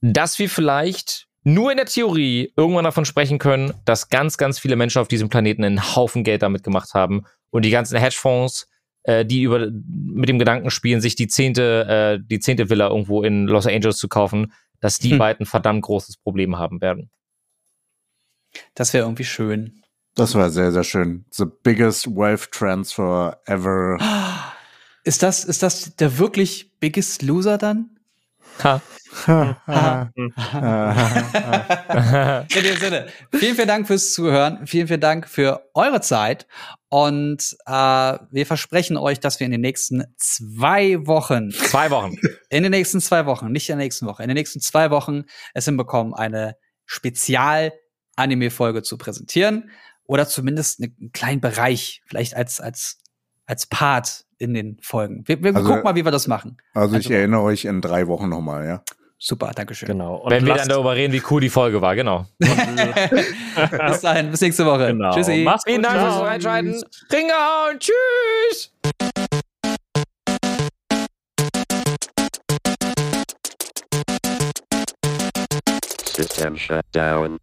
[0.01, 4.75] dass wir vielleicht nur in der Theorie irgendwann davon sprechen können, dass ganz, ganz viele
[4.75, 8.69] Menschen auf diesem Planeten einen Haufen Geld damit gemacht haben und die ganzen Hedgefonds,
[9.03, 13.23] äh, die über mit dem Gedanken spielen, sich die zehnte, äh, die zehnte Villa irgendwo
[13.23, 15.17] in Los Angeles zu kaufen, dass die Hm.
[15.17, 17.09] beiden verdammt großes Problem haben werden.
[18.75, 19.83] Das wäre irgendwie schön.
[20.17, 21.25] Das war sehr, sehr schön.
[21.31, 23.97] The biggest wealth transfer ever.
[25.03, 27.91] Ist das, ist das der wirklich biggest loser dann?
[28.63, 28.81] Ha.
[29.27, 30.09] Ha.
[30.15, 30.33] In
[32.63, 34.67] dem Sinne, vielen, vielen Dank fürs Zuhören.
[34.67, 36.45] Vielen, vielen Dank für eure Zeit.
[36.89, 42.15] Und äh, wir versprechen euch, dass wir in den nächsten zwei Wochen, Zwei Wochen.
[42.49, 45.23] in den nächsten zwei Wochen, nicht in der nächsten Woche, in den nächsten zwei Wochen
[45.53, 46.55] es hinbekommen, eine
[46.85, 49.69] Spezial-Anime-Folge zu präsentieren.
[50.07, 52.97] Oder zumindest einen kleinen Bereich, vielleicht als, als,
[53.45, 55.23] als Part in den Folgen.
[55.27, 56.57] Wir, wir Also- gucken mal, wie wir das machen.
[56.73, 58.83] Also ich Also- erinnere euch in drei Wochen nochmal, ja.
[59.19, 59.87] Super, Dankeschön.
[59.87, 60.17] Genau.
[60.17, 62.27] Und Wenn wir dann darüber reden, wie cool die Folge war, genau.
[62.39, 64.87] bis dahin, bis nächste Woche.
[64.87, 65.11] Genau.
[65.11, 65.47] Tschüssi.
[65.65, 66.23] Vielen gut, Dank fürs ciao.
[66.23, 66.83] Reinschalten.
[67.11, 67.79] Ringehauen.
[67.79, 68.71] Tschüss.
[76.15, 77.39] System shut down.